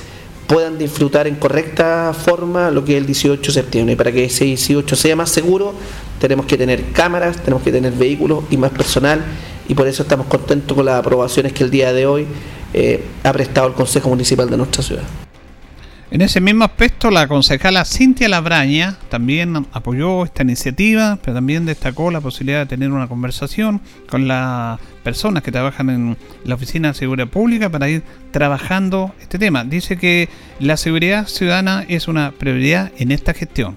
puedan 0.47 0.79
disfrutar 0.79 1.27
en 1.27 1.35
correcta 1.35 2.15
forma 2.15 2.71
lo 2.71 2.85
que 2.85 2.93
es 2.93 2.99
el 2.99 3.07
18 3.07 3.43
de 3.43 3.53
septiembre. 3.53 3.97
Para 3.97 4.13
que 4.13 4.25
ese 4.25 4.45
18 4.45 4.97
sea 4.97 5.17
más 5.17 5.31
seguro, 5.31 5.75
tenemos 6.21 6.47
que 6.47 6.57
tener 6.57 6.93
cámaras, 6.93 7.43
tenemos 7.43 7.63
que 7.63 7.73
tener 7.73 7.93
vehículos 7.93 8.45
y 8.51 8.57
más 8.57 8.71
personal, 8.71 9.25
y 9.69 9.75
por 9.75 9.89
eso 9.89 10.05
estamos 10.05 10.27
contentos 10.27 10.75
con 10.75 10.87
las 10.87 10.99
aprobaciones 10.99 11.53
que 11.53 11.65
el 11.65 11.71
día 11.71 11.93
de 11.93 12.07
hoy 12.07 12.27
eh, 12.73 13.05
ha 13.25 13.33
prestado 13.33 13.67
el 13.67 13.75
Consejo 13.75 14.09
Municipal 14.09 14.49
de 14.49 14.57
nuestra 14.57 14.83
ciudad. 14.83 15.26
En 16.09 16.21
ese 16.21 16.41
mismo 16.41 16.65
aspecto, 16.65 17.11
la 17.11 17.27
concejala 17.27 17.85
Cintia 17.85 18.29
Labraña 18.29 18.97
también 19.09 19.67
apoyó 19.73 20.25
esta 20.25 20.45
iniciativa, 20.45 21.19
pero 21.21 21.35
también 21.35 21.67
destacó 21.67 22.13
la 22.13 22.21
posibilidad 22.21 22.61
de 22.61 22.67
tener 22.67 22.93
una 22.93 23.09
conversación 23.09 23.81
con 24.09 24.29
las 24.29 24.79
personas 25.03 25.43
que 25.43 25.51
trabajan 25.51 25.91
en 25.91 26.17
la 26.45 26.55
Oficina 26.55 26.89
de 26.89 26.95
Seguridad 26.95 27.27
Pública 27.27 27.71
para 27.71 27.89
ir 27.89 28.05
trabajando 28.31 29.15
este 29.21 29.41
tema. 29.41 29.65
Dice 29.65 29.99
que 29.99 30.29
la 30.61 30.77
seguridad 30.77 31.27
ciudadana 31.27 31.85
es 31.89 32.07
una 32.07 32.31
prioridad 32.31 32.93
en 32.99 33.11
esta 33.11 33.35
gestión. 33.35 33.77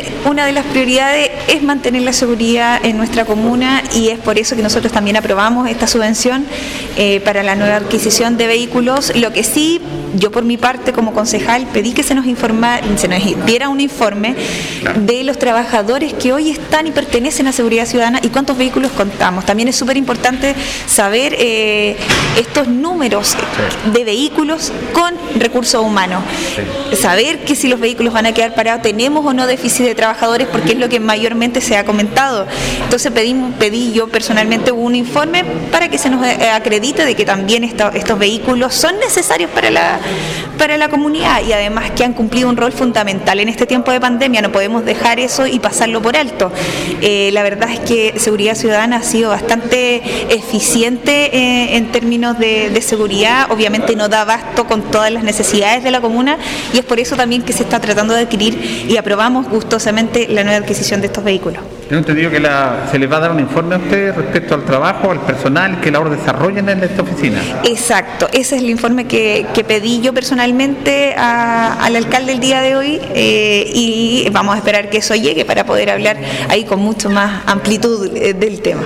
Una 0.24 0.46
de 0.46 0.52
las 0.52 0.64
prioridades 0.66 1.30
es 1.48 1.62
mantener 1.62 2.02
la 2.02 2.12
seguridad 2.12 2.84
en 2.84 2.96
nuestra 2.96 3.24
comuna 3.24 3.82
y 3.94 4.08
es 4.08 4.18
por 4.18 4.38
eso 4.38 4.56
que 4.56 4.62
nosotros 4.62 4.92
también 4.92 5.16
aprobamos 5.16 5.68
esta 5.68 5.86
subvención 5.86 6.44
eh, 6.96 7.20
para 7.20 7.42
la 7.42 7.54
nueva 7.54 7.76
adquisición 7.76 8.36
de 8.36 8.46
vehículos. 8.46 9.12
Lo 9.16 9.32
que 9.32 9.44
sí, 9.44 9.80
yo 10.14 10.30
por 10.30 10.44
mi 10.44 10.56
parte 10.56 10.92
como 10.92 11.12
concejal 11.12 11.66
pedí 11.72 11.92
que 11.92 12.02
se 12.02 12.14
nos 12.14 12.26
informara, 12.26 12.82
se 12.96 13.08
nos 13.08 13.22
diera 13.46 13.68
un 13.68 13.80
informe 13.80 14.34
de 14.96 15.24
los 15.24 15.38
trabajadores 15.38 16.14
que 16.14 16.32
hoy 16.32 16.50
están 16.50 16.86
y 16.86 16.90
pertenecen 16.90 17.46
a 17.46 17.52
Seguridad 17.52 17.86
Ciudadana 17.86 18.20
y 18.22 18.28
cuántos 18.28 18.56
vehículos 18.56 18.92
contamos. 18.92 19.44
También 19.44 19.68
es 19.68 19.76
súper 19.76 19.96
importante 19.96 20.54
saber 20.86 21.34
eh, 21.38 21.96
estos 22.38 22.68
números 22.68 23.36
de 23.92 24.04
vehículos 24.04 24.72
con 24.92 25.14
recursos 25.38 25.82
humanos. 25.82 26.22
Saber 26.98 27.44
que 27.44 27.54
si 27.54 27.68
los 27.68 27.80
vehículos 27.80 28.12
van 28.12 28.26
a 28.26 28.32
quedar 28.32 28.54
parados, 28.54 28.82
tenemos 28.82 29.24
o 29.24 29.32
no 29.32 29.46
déficit 29.46 29.85
de 29.88 29.94
trabajadores 29.94 30.48
porque 30.48 30.72
es 30.72 30.78
lo 30.78 30.88
que 30.88 31.00
mayormente 31.00 31.60
se 31.60 31.76
ha 31.76 31.84
comentado. 31.84 32.46
Entonces 32.82 33.12
pedí, 33.12 33.34
pedí 33.58 33.92
yo 33.92 34.08
personalmente 34.08 34.72
un 34.72 34.94
informe 34.94 35.44
para 35.70 35.88
que 35.88 35.98
se 35.98 36.10
nos 36.10 36.24
acredite 36.24 37.04
de 37.04 37.14
que 37.14 37.24
también 37.24 37.64
estos 37.64 38.18
vehículos 38.18 38.74
son 38.74 38.98
necesarios 38.98 39.50
para 39.50 39.70
la, 39.70 39.98
para 40.58 40.76
la 40.76 40.88
comunidad 40.88 41.42
y 41.46 41.52
además 41.52 41.90
que 41.92 42.04
han 42.04 42.12
cumplido 42.12 42.48
un 42.48 42.56
rol 42.56 42.72
fundamental 42.72 43.40
en 43.40 43.48
este 43.48 43.66
tiempo 43.66 43.92
de 43.92 44.00
pandemia. 44.00 44.42
No 44.42 44.52
podemos 44.52 44.84
dejar 44.84 45.20
eso 45.20 45.46
y 45.46 45.58
pasarlo 45.58 46.02
por 46.02 46.16
alto. 46.16 46.52
Eh, 47.00 47.30
la 47.32 47.42
verdad 47.42 47.70
es 47.70 47.80
que 47.80 48.14
Seguridad 48.18 48.54
Ciudadana 48.54 48.96
ha 48.96 49.02
sido 49.02 49.30
bastante 49.30 50.02
eficiente 50.34 51.36
eh, 51.36 51.76
en 51.76 51.92
términos 51.92 52.38
de, 52.38 52.70
de 52.70 52.82
seguridad. 52.82 53.50
Obviamente 53.50 53.96
no 53.96 54.08
da 54.08 54.22
abasto 54.22 54.66
con 54.66 54.82
todas 54.90 55.10
las 55.10 55.22
necesidades 55.22 55.84
de 55.84 55.90
la 55.90 56.00
comuna 56.00 56.38
y 56.72 56.78
es 56.78 56.84
por 56.84 57.00
eso 57.00 57.16
también 57.16 57.42
que 57.42 57.52
se 57.52 57.62
está 57.62 57.80
tratando 57.80 58.14
de 58.14 58.22
adquirir 58.22 58.86
y 58.88 58.96
aprobamos 58.96 59.48
gusto 59.48 59.75
la 60.28 60.44
nueva 60.44 60.58
adquisición 60.58 61.00
de 61.00 61.08
estos 61.08 61.22
vehículos. 61.22 61.62
Tengo 61.88 62.00
entendido 62.00 62.30
que 62.30 62.42
se 62.90 62.98
les 62.98 63.10
va 63.10 63.16
a 63.18 63.20
dar 63.20 63.30
un 63.30 63.40
informe 63.40 63.76
a 63.76 63.78
ustedes 63.78 64.16
respecto 64.16 64.54
al 64.54 64.64
trabajo, 64.64 65.10
al 65.10 65.20
personal 65.20 65.80
que 65.80 65.90
ahora 65.94 66.10
desarrollen 66.10 66.68
en 66.68 66.82
esta 66.82 67.02
oficina. 67.02 67.40
Exacto, 67.64 68.26
ese 68.32 68.56
es 68.56 68.62
el 68.62 68.70
informe 68.70 69.06
que, 69.06 69.46
pedí 69.66 70.00
yo 70.00 70.12
personalmente 70.12 71.14
al 71.16 71.96
alcalde 71.96 72.32
el 72.32 72.40
día 72.40 72.60
de 72.60 72.76
hoy 72.76 73.00
eh, 73.14 73.70
y 73.74 74.28
vamos 74.30 74.54
a 74.54 74.58
esperar 74.58 74.90
que 74.90 74.98
eso 74.98 75.14
llegue 75.14 75.44
para 75.44 75.64
poder 75.64 75.90
hablar 75.90 76.16
ahí 76.48 76.64
con 76.64 76.80
mucho 76.80 77.10
más 77.10 77.42
amplitud 77.46 78.16
eh, 78.16 78.34
del 78.34 78.60
tema. 78.60 78.82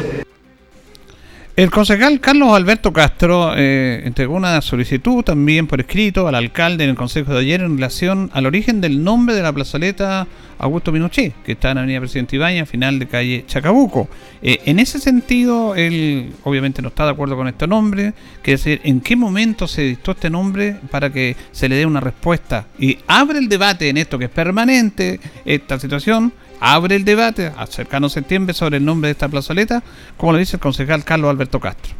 El 1.60 1.70
concejal 1.70 2.20
Carlos 2.20 2.54
Alberto 2.54 2.90
Castro 2.90 3.52
eh, 3.54 4.00
entregó 4.06 4.34
una 4.34 4.62
solicitud 4.62 5.22
también 5.22 5.66
por 5.66 5.78
escrito 5.78 6.26
al 6.26 6.34
alcalde 6.34 6.84
en 6.84 6.90
el 6.90 6.96
consejo 6.96 7.34
de 7.34 7.40
ayer 7.40 7.60
en 7.60 7.74
relación 7.74 8.30
al 8.32 8.46
origen 8.46 8.80
del 8.80 9.04
nombre 9.04 9.34
de 9.34 9.42
la 9.42 9.52
plazoleta 9.52 10.26
Augusto 10.56 10.90
Pinochet, 10.90 11.34
que 11.42 11.52
está 11.52 11.72
en 11.72 11.76
Avenida 11.76 12.00
Presidente 12.00 12.36
Ibaña, 12.36 12.64
final 12.64 12.98
de 12.98 13.06
calle 13.08 13.44
Chacabuco. 13.46 14.08
Eh, 14.40 14.60
en 14.64 14.78
ese 14.78 14.98
sentido, 14.98 15.74
él 15.74 16.32
obviamente 16.44 16.80
no 16.80 16.88
está 16.88 17.04
de 17.04 17.10
acuerdo 17.10 17.36
con 17.36 17.46
este 17.46 17.66
nombre, 17.66 18.14
que 18.42 18.52
decir, 18.52 18.80
en 18.82 19.02
qué 19.02 19.14
momento 19.14 19.68
se 19.68 19.82
dictó 19.82 20.12
este 20.12 20.30
nombre 20.30 20.76
para 20.90 21.12
que 21.12 21.36
se 21.52 21.68
le 21.68 21.76
dé 21.76 21.84
una 21.84 22.00
respuesta 22.00 22.68
y 22.78 22.96
abre 23.06 23.38
el 23.38 23.50
debate 23.50 23.90
en 23.90 23.98
esto 23.98 24.18
que 24.18 24.24
es 24.24 24.30
permanente, 24.30 25.20
esta 25.44 25.78
situación, 25.78 26.32
abre 26.60 26.96
el 26.96 27.04
debate, 27.04 27.50
cercano 27.68 28.06
a 28.06 28.10
septiembre, 28.10 28.54
sobre 28.54 28.76
el 28.76 28.84
nombre 28.84 29.08
de 29.08 29.12
esta 29.12 29.28
plazoleta, 29.28 29.82
como 30.16 30.32
lo 30.32 30.38
dice 30.38 30.56
el 30.56 30.60
concejal 30.60 31.02
Carlos 31.04 31.30
Alberto 31.30 31.58
Castro. 31.58 31.94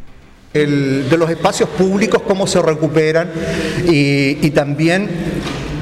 De 0.53 1.15
los 1.17 1.29
espacios 1.29 1.69
públicos, 1.69 2.21
cómo 2.27 2.45
se 2.45 2.61
recuperan 2.61 3.31
y, 3.87 4.49
también 4.51 5.09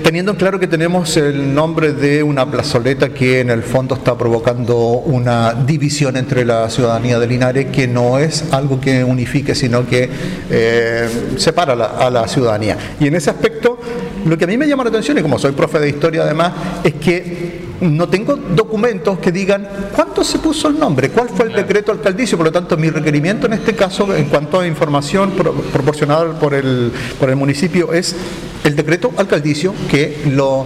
teniendo 0.03 0.31
en 0.31 0.37
claro 0.37 0.59
que 0.59 0.67
tenemos 0.67 1.17
el 1.17 1.53
nombre 1.53 1.91
de 1.91 2.23
una 2.23 2.49
plazoleta 2.49 3.09
que 3.09 3.41
en 3.41 3.49
el 3.49 3.63
fondo 3.63 3.95
está 3.95 4.17
provocando 4.17 4.77
una 4.77 5.53
división 5.53 6.15
entre 6.17 6.45
la 6.45 6.69
ciudadanía 6.69 7.19
de 7.19 7.27
Linares 7.27 7.65
que 7.71 7.87
no 7.87 8.17
es 8.17 8.45
algo 8.51 8.79
que 8.79 9.03
unifique, 9.03 9.55
sino 9.55 9.85
que 9.85 10.09
eh, 10.49 11.09
separa 11.37 11.73
a 11.73 12.09
la 12.09 12.27
ciudadanía. 12.27 12.77
Y 12.99 13.07
en 13.07 13.15
ese 13.15 13.31
aspecto, 13.31 13.79
lo 14.25 14.37
que 14.37 14.45
a 14.45 14.47
mí 14.47 14.55
me 14.55 14.67
llama 14.67 14.83
la 14.83 14.89
atención, 14.89 15.17
y 15.17 15.21
como 15.21 15.37
soy 15.39 15.51
profe 15.51 15.79
de 15.79 15.89
historia 15.89 16.21
además, 16.21 16.53
es 16.83 16.93
que 16.93 17.68
no 17.81 18.09
tengo 18.09 18.35
documentos 18.35 19.19
que 19.19 19.31
digan 19.31 19.67
cuánto 19.95 20.23
se 20.23 20.39
puso 20.39 20.67
el 20.67 20.79
nombre, 20.79 21.09
cuál 21.09 21.29
fue 21.29 21.47
el 21.47 21.53
decreto 21.53 21.91
alcaldicio, 21.91 22.37
por 22.37 22.47
lo 22.47 22.51
tanto 22.51 22.77
mi 22.77 22.89
requerimiento 22.89 23.47
en 23.47 23.53
este 23.53 23.75
caso 23.75 24.15
en 24.15 24.25
cuanto 24.25 24.59
a 24.59 24.67
información 24.67 25.31
proporcionada 25.31 26.37
por 26.39 26.53
el, 26.53 26.91
por 27.19 27.29
el 27.29 27.35
municipio 27.35 27.93
es 27.93 28.15
el 28.63 28.75
decreto 28.75 29.11
alcaldicio 29.17 29.73
que 29.89 30.23
lo 30.31 30.65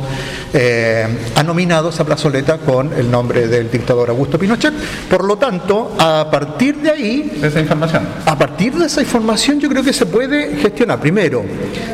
eh, 0.53 1.07
ha 1.35 1.43
nominado 1.43 1.89
esa 1.89 2.03
plazoleta 2.03 2.57
con 2.57 2.93
el 2.93 3.09
nombre 3.09 3.47
del 3.47 3.69
dictador 3.69 4.09
Augusto 4.09 4.37
Pinochet. 4.37 4.73
Por 5.09 5.23
lo 5.23 5.37
tanto, 5.37 5.95
a 5.97 6.29
partir 6.29 6.77
de 6.77 6.91
ahí... 6.91 7.39
esa 7.41 7.59
información. 7.59 8.07
A 8.25 8.37
partir 8.37 8.73
de 8.73 8.85
esa 8.85 9.01
información 9.01 9.59
yo 9.59 9.69
creo 9.69 9.83
que 9.83 9.93
se 9.93 10.05
puede 10.05 10.57
gestionar. 10.57 10.99
Primero, 10.99 11.43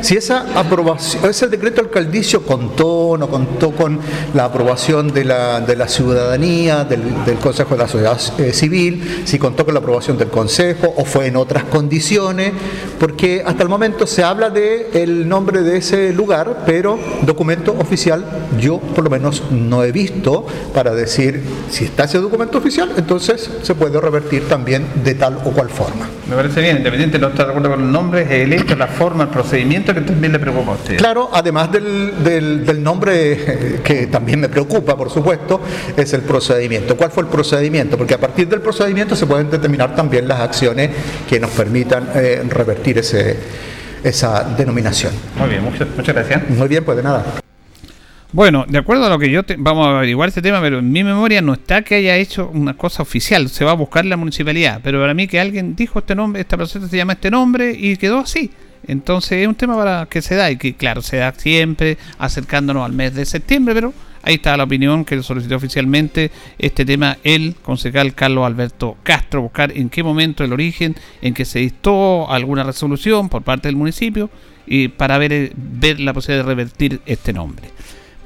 si 0.02 0.16
esa 0.16 0.46
aprobación, 0.58 1.24
ese 1.28 1.48
decreto 1.48 1.80
alcaldicio 1.80 2.42
contó 2.42 2.88
o 3.10 3.16
no 3.18 3.28
contó 3.28 3.70
con 3.72 3.98
la 4.34 4.44
aprobación 4.46 5.12
de 5.12 5.24
la, 5.24 5.60
de 5.60 5.76
la 5.76 5.88
ciudadanía, 5.88 6.84
del, 6.84 7.00
Consejo 7.40 7.74
de 7.74 7.78
la 7.78 7.88
Sociedad 7.88 8.20
eh, 8.38 8.52
Civil, 8.52 9.22
si 9.24 9.38
contó 9.38 9.64
con 9.64 9.74
la 9.74 9.80
aprobación 9.80 10.18
del 10.18 10.28
Consejo 10.28 10.92
o 10.96 11.04
fue 11.04 11.26
en 11.26 11.36
otras 11.36 11.64
condiciones, 11.64 12.52
porque 12.98 13.42
hasta 13.44 13.62
el 13.62 13.68
momento 13.68 14.06
se 14.06 14.22
habla 14.22 14.50
de 14.50 14.90
el 14.94 15.28
nombre 15.28 15.62
de 15.62 15.78
ese 15.78 16.12
lugar, 16.12 16.64
pero 16.66 16.98
documento 17.22 17.74
oficial 17.78 18.24
yo 18.58 18.78
por 18.78 19.04
lo 19.04 19.10
menos 19.10 19.42
no 19.50 19.84
he 19.84 19.92
visto 19.92 20.46
para 20.74 20.94
decir 20.94 21.42
si 21.70 21.84
está 21.84 22.04
ese 22.04 22.18
documento 22.18 22.58
oficial, 22.58 22.92
entonces 22.96 23.50
se 23.62 23.74
puede 23.74 24.00
revertir 24.00 24.48
también 24.48 24.86
de 25.04 25.14
tal 25.14 25.38
o 25.44 25.50
cual 25.50 25.68
forma. 25.68 26.08
Me 26.28 26.36
parece 26.36 26.60
bien, 26.60 26.78
independiente 26.78 27.18
no 27.18 27.28
está 27.28 27.44
de 27.44 27.50
acuerdo 27.50 27.70
con 27.70 27.80
el 27.80 27.92
nombre, 27.92 28.42
el 28.42 28.52
hecho, 28.52 28.76
la 28.76 28.86
forma, 28.86 29.24
el 29.24 29.30
procedimiento 29.30 29.89
que 29.94 30.00
también 30.00 30.32
le 30.32 30.38
preocupa 30.38 30.72
a 30.72 30.74
usted. 30.74 30.96
Claro, 30.96 31.30
además 31.32 31.70
del, 31.72 32.22
del, 32.64 32.82
nombre 32.82 33.80
que 33.84 34.06
también 34.06 34.40
me 34.40 34.48
preocupa, 34.48 34.96
por 34.96 35.10
supuesto, 35.10 35.60
es 35.96 36.12
el 36.12 36.22
procedimiento. 36.22 36.96
¿Cuál 36.96 37.10
fue 37.10 37.22
el 37.22 37.28
procedimiento? 37.28 37.96
Porque 37.96 38.14
a 38.14 38.18
partir 38.18 38.48
del 38.48 38.60
procedimiento 38.60 39.16
se 39.16 39.26
pueden 39.26 39.50
determinar 39.50 39.94
también 39.94 40.26
las 40.26 40.40
acciones 40.40 40.90
que 41.28 41.38
nos 41.40 41.50
permitan 41.50 42.08
eh, 42.14 42.42
revertir 42.48 42.98
ese, 42.98 43.36
esa 44.02 44.44
denominación. 44.56 45.12
Muy 45.38 45.48
bien, 45.48 45.64
muchas, 45.64 45.88
muchas 45.96 46.14
gracias. 46.14 46.48
Muy 46.50 46.68
bien, 46.68 46.84
pues 46.84 46.96
de 46.96 47.02
nada. 47.02 47.24
Bueno, 48.32 48.64
de 48.68 48.78
acuerdo 48.78 49.06
a 49.06 49.08
lo 49.08 49.18
que 49.18 49.28
yo 49.28 49.42
vamos 49.58 49.88
a 49.88 49.98
averiguar 49.98 50.28
este 50.28 50.40
tema, 50.40 50.60
pero 50.60 50.78
en 50.78 50.92
mi 50.92 51.02
memoria 51.02 51.42
no 51.42 51.54
está 51.54 51.82
que 51.82 51.96
haya 51.96 52.16
hecho 52.16 52.48
una 52.54 52.74
cosa 52.76 53.02
oficial, 53.02 53.48
se 53.48 53.64
va 53.64 53.72
a 53.72 53.74
buscar 53.74 54.04
la 54.04 54.16
municipalidad, 54.16 54.80
pero 54.84 55.00
para 55.00 55.14
mí 55.14 55.26
que 55.26 55.40
alguien 55.40 55.74
dijo 55.74 55.98
este 55.98 56.14
nombre, 56.14 56.40
esta 56.40 56.56
persona 56.56 56.86
se 56.86 56.96
llama 56.96 57.14
este 57.14 57.28
nombre 57.28 57.72
y 57.76 57.96
quedó 57.96 58.18
así. 58.18 58.52
Entonces 58.86 59.32
es 59.32 59.48
un 59.48 59.54
tema 59.54 59.76
para 59.76 60.06
que 60.06 60.22
se 60.22 60.34
da 60.34 60.50
y 60.50 60.56
que 60.56 60.74
claro, 60.74 61.02
se 61.02 61.18
da 61.18 61.32
siempre 61.32 61.98
acercándonos 62.18 62.84
al 62.84 62.92
mes 62.92 63.14
de 63.14 63.24
septiembre, 63.24 63.74
pero 63.74 63.92
ahí 64.22 64.34
está 64.34 64.56
la 64.56 64.64
opinión 64.64 65.04
que 65.04 65.22
solicitó 65.22 65.56
oficialmente 65.56 66.30
este 66.58 66.84
tema 66.84 67.18
el 67.24 67.56
concejal 67.62 68.14
Carlos 68.14 68.46
Alberto 68.46 68.96
Castro, 69.02 69.42
buscar 69.42 69.76
en 69.76 69.90
qué 69.90 70.02
momento 70.02 70.44
el 70.44 70.52
origen, 70.52 70.96
en 71.22 71.34
que 71.34 71.44
se 71.44 71.60
dictó 71.60 72.30
alguna 72.30 72.64
resolución 72.64 73.28
por 73.28 73.42
parte 73.42 73.68
del 73.68 73.76
municipio 73.76 74.30
y 74.66 74.88
para 74.88 75.18
ver, 75.18 75.52
ver 75.56 76.00
la 76.00 76.12
posibilidad 76.12 76.44
de 76.44 76.48
revertir 76.48 77.00
este 77.06 77.32
nombre. 77.32 77.68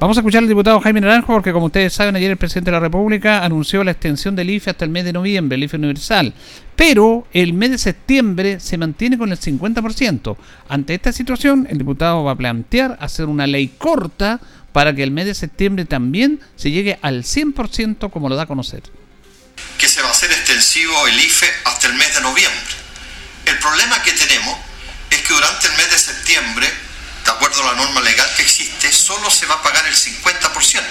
Vamos 0.01 0.17
a 0.17 0.21
escuchar 0.21 0.43
al 0.43 0.49
diputado 0.49 0.81
Jaime 0.81 1.01
Naranjo 1.01 1.33
porque 1.33 1.53
como 1.53 1.67
ustedes 1.67 1.93
saben 1.93 2.17
ayer 2.17 2.29
el 2.29 2.37
presidente 2.37 2.71
de 2.71 2.77
la 2.77 2.81
República 2.81 3.45
anunció 3.45 3.85
la 3.85 3.93
extensión 3.93 4.35
del 4.35 4.51
IFE 4.51 4.71
hasta 4.71 4.85
el 4.85 4.91
mes 4.91 5.05
de 5.05 5.13
noviembre, 5.13 5.55
el 5.55 5.63
IFE 5.63 5.77
universal. 5.77 6.35
Pero 6.75 7.29
el 7.33 7.53
mes 7.53 7.71
de 7.71 7.79
septiembre 7.79 8.59
se 8.59 8.77
mantiene 8.77 9.17
con 9.17 9.31
el 9.31 9.39
50%. 9.39 10.37
Ante 10.69 10.95
esta 10.95 11.13
situación 11.13 11.69
el 11.71 11.79
diputado 11.79 12.25
va 12.25 12.33
a 12.33 12.37
plantear 12.37 12.99
hacer 13.01 13.27
una 13.27 13.47
ley 13.47 13.69
corta 13.79 14.41
para 14.73 14.93
que 14.93 15.05
el 15.05 15.13
mes 15.13 15.27
de 15.27 15.35
septiembre 15.35 15.85
también 15.85 16.41
se 16.57 16.73
llegue 16.73 16.99
al 17.01 17.23
100% 17.23 18.11
como 18.11 18.29
lo 18.29 18.35
da 18.35 18.43
a 18.43 18.47
conocer. 18.47 18.83
Que 19.79 19.89
se 19.89 20.03
va 20.03 20.09
a 20.09 20.11
hacer 20.11 20.33
extensivo 20.33 21.07
el 21.07 21.21
IFE 21.21 21.47
hasta 21.67 21.87
el 21.87 21.95
mes 21.95 22.13
de 22.13 22.21
noviembre. 22.21 22.75
El 23.47 23.59
problema 23.59 24.03
que 24.03 24.11
tenemos 24.11 24.59
es 25.11 25.21
que 25.21 25.35
durante 25.35 25.69
el 25.69 25.77
mes 25.77 25.91
de 25.93 25.99
septiembre 25.99 26.67
de 27.25 27.31
acuerdo 27.31 27.63
a 27.63 27.73
la 27.73 27.85
norma 27.85 28.03
solo 29.05 29.31
se 29.31 29.47
va 29.47 29.57
a 29.57 29.63
pagar 29.63 29.87
el 29.87 29.95
50%. 29.95 30.83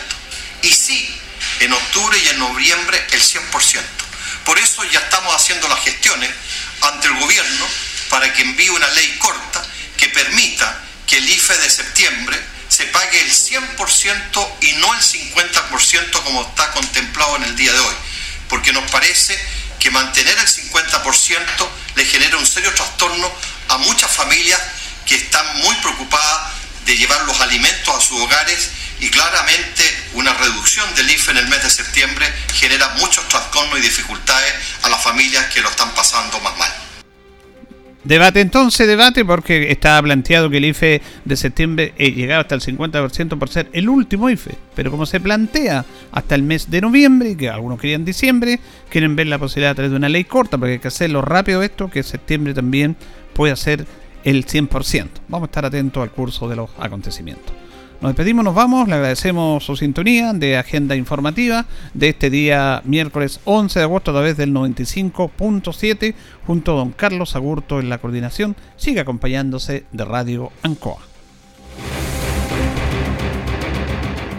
Y 0.64 0.72
sí, 0.74 1.22
en 1.60 1.74
octubre 1.74 2.18
y 2.24 2.28
en 2.30 2.40
noviembre 2.40 3.06
el 3.12 3.22
100%. 3.22 3.82
Por 4.46 4.60
eso 4.60 4.84
ya 4.86 5.00
estamos 5.00 5.36
haciendo 5.36 5.68
las 5.68 5.80
gestiones 5.84 6.30
ante 6.82 7.08
el 7.08 7.20
gobierno 7.20 7.68
para 8.10 8.32
que 8.34 8.44
envíe 8.44 8.70
una 8.70 8.88
ley 8.90 9.18
corta 9.18 9.66
que 9.98 10.10
permita 10.10 10.80
que 11.08 11.18
el 11.18 11.30
IFE 11.30 11.58
de 11.58 11.70
septiembre 11.70 12.40
se 12.70 12.86
pague 12.86 13.22
el 13.22 13.32
100% 13.32 14.54
y 14.62 14.72
no 14.74 14.94
el 14.94 15.02
50% 15.02 16.24
como 16.24 16.42
está 16.42 16.72
contemplado 16.72 17.38
en 17.38 17.44
el 17.44 17.56
día 17.56 17.72
de 17.72 17.80
hoy. 17.80 17.96
Porque 18.50 18.74
nos 18.74 18.90
parece 18.92 19.40
que 19.80 19.90
mantener 19.92 20.38
el 20.38 20.48
50% 20.48 21.70
le 21.96 22.06
genera 22.06 22.38
un 22.38 22.46
serio 22.46 22.74
trastorno 22.74 23.32
a 23.70 23.78
muchas 23.78 24.12
familias 24.12 24.60
que 25.06 25.16
están 25.16 25.58
muy 25.60 25.76
preocupadas 25.78 26.63
de 26.86 26.96
llevar 26.96 27.24
los 27.26 27.40
alimentos 27.42 27.96
a 27.96 28.02
sus 28.02 28.20
hogares 28.20 28.72
y 29.00 29.10
claramente 29.10 29.84
una 30.14 30.34
reducción 30.34 30.86
del 30.96 31.10
IFE 31.10 31.32
en 31.32 31.38
el 31.38 31.48
mes 31.48 31.64
de 31.64 31.70
septiembre 31.70 32.26
genera 32.54 32.90
muchos 33.00 33.28
trastornos 33.28 33.80
y 33.80 33.82
dificultades 33.82 34.54
a 34.84 34.90
las 34.90 35.02
familias 35.02 35.46
que 35.54 35.62
lo 35.62 35.70
están 35.70 35.94
pasando 35.94 36.40
más 36.40 36.58
mal. 36.58 36.72
Debate 38.04 38.42
entonces, 38.42 38.86
debate, 38.86 39.24
porque 39.24 39.72
estaba 39.72 40.02
planteado 40.02 40.50
que 40.50 40.58
el 40.58 40.66
IFE 40.66 41.02
de 41.24 41.38
septiembre 41.38 41.94
eh, 41.98 42.12
llegaba 42.12 42.42
hasta 42.42 42.56
el 42.56 42.62
50% 42.62 43.40
por 43.40 43.48
ser 43.48 43.70
el 43.72 43.88
último 43.88 44.30
IFE. 44.30 44.56
Pero 44.76 44.92
como 44.92 45.06
se 45.06 45.22
plantea 45.22 45.86
hasta 46.12 46.36
el 46.36 46.44
mes 46.44 46.70
de 46.70 46.82
noviembre, 46.82 47.38
que 47.38 47.50
algunos 47.50 47.80
querían 47.80 48.04
diciembre, 48.04 48.60
quieren 48.90 49.16
ver 49.16 49.28
la 49.28 49.40
posibilidad 49.40 49.72
a 49.72 49.76
través 49.76 49.92
de 49.92 49.98
una 49.98 50.10
ley 50.10 50.26
corta, 50.26 50.58
porque 50.58 50.74
hay 50.74 50.80
que 50.80 50.90
hacerlo 50.90 51.22
rápido 51.22 51.64
esto, 51.64 51.90
que 51.90 52.04
septiembre 52.04 52.54
también 52.54 52.98
puede 53.34 53.56
ser 53.56 53.86
el 54.24 54.46
100%. 54.46 55.08
Vamos 55.28 55.48
a 55.48 55.50
estar 55.50 55.66
atentos 55.66 56.02
al 56.02 56.12
curso 56.12 56.48
de 56.48 56.56
los 56.56 56.70
acontecimientos. 56.80 57.54
Nos 58.02 58.10
despedimos, 58.10 58.44
nos 58.44 58.54
vamos, 58.54 58.90
le 58.90 58.96
agradecemos 58.96 59.64
su 59.64 59.78
sintonía 59.78 60.34
de 60.34 60.58
agenda 60.58 60.94
informativa 60.98 61.66
de 61.94 62.10
este 62.10 62.30
día 62.30 62.82
miércoles 62.84 63.40
11 63.46 63.80
de 63.80 63.86
agosto 63.86 64.12
a 64.12 64.16
través 64.16 64.36
del 64.36 64.52
95.7 64.52 66.14
junto 66.46 66.74
a 66.74 66.76
don 66.76 66.92
Carlos 66.92 67.38
Agurto 67.38 67.80
en 67.80 67.88
la 67.88 68.00
coordinación. 68.00 68.58
Sigue 68.76 69.00
acompañándose 69.00 69.86
de 69.94 70.04
Radio 70.04 70.52
Ancoa. 70.64 71.13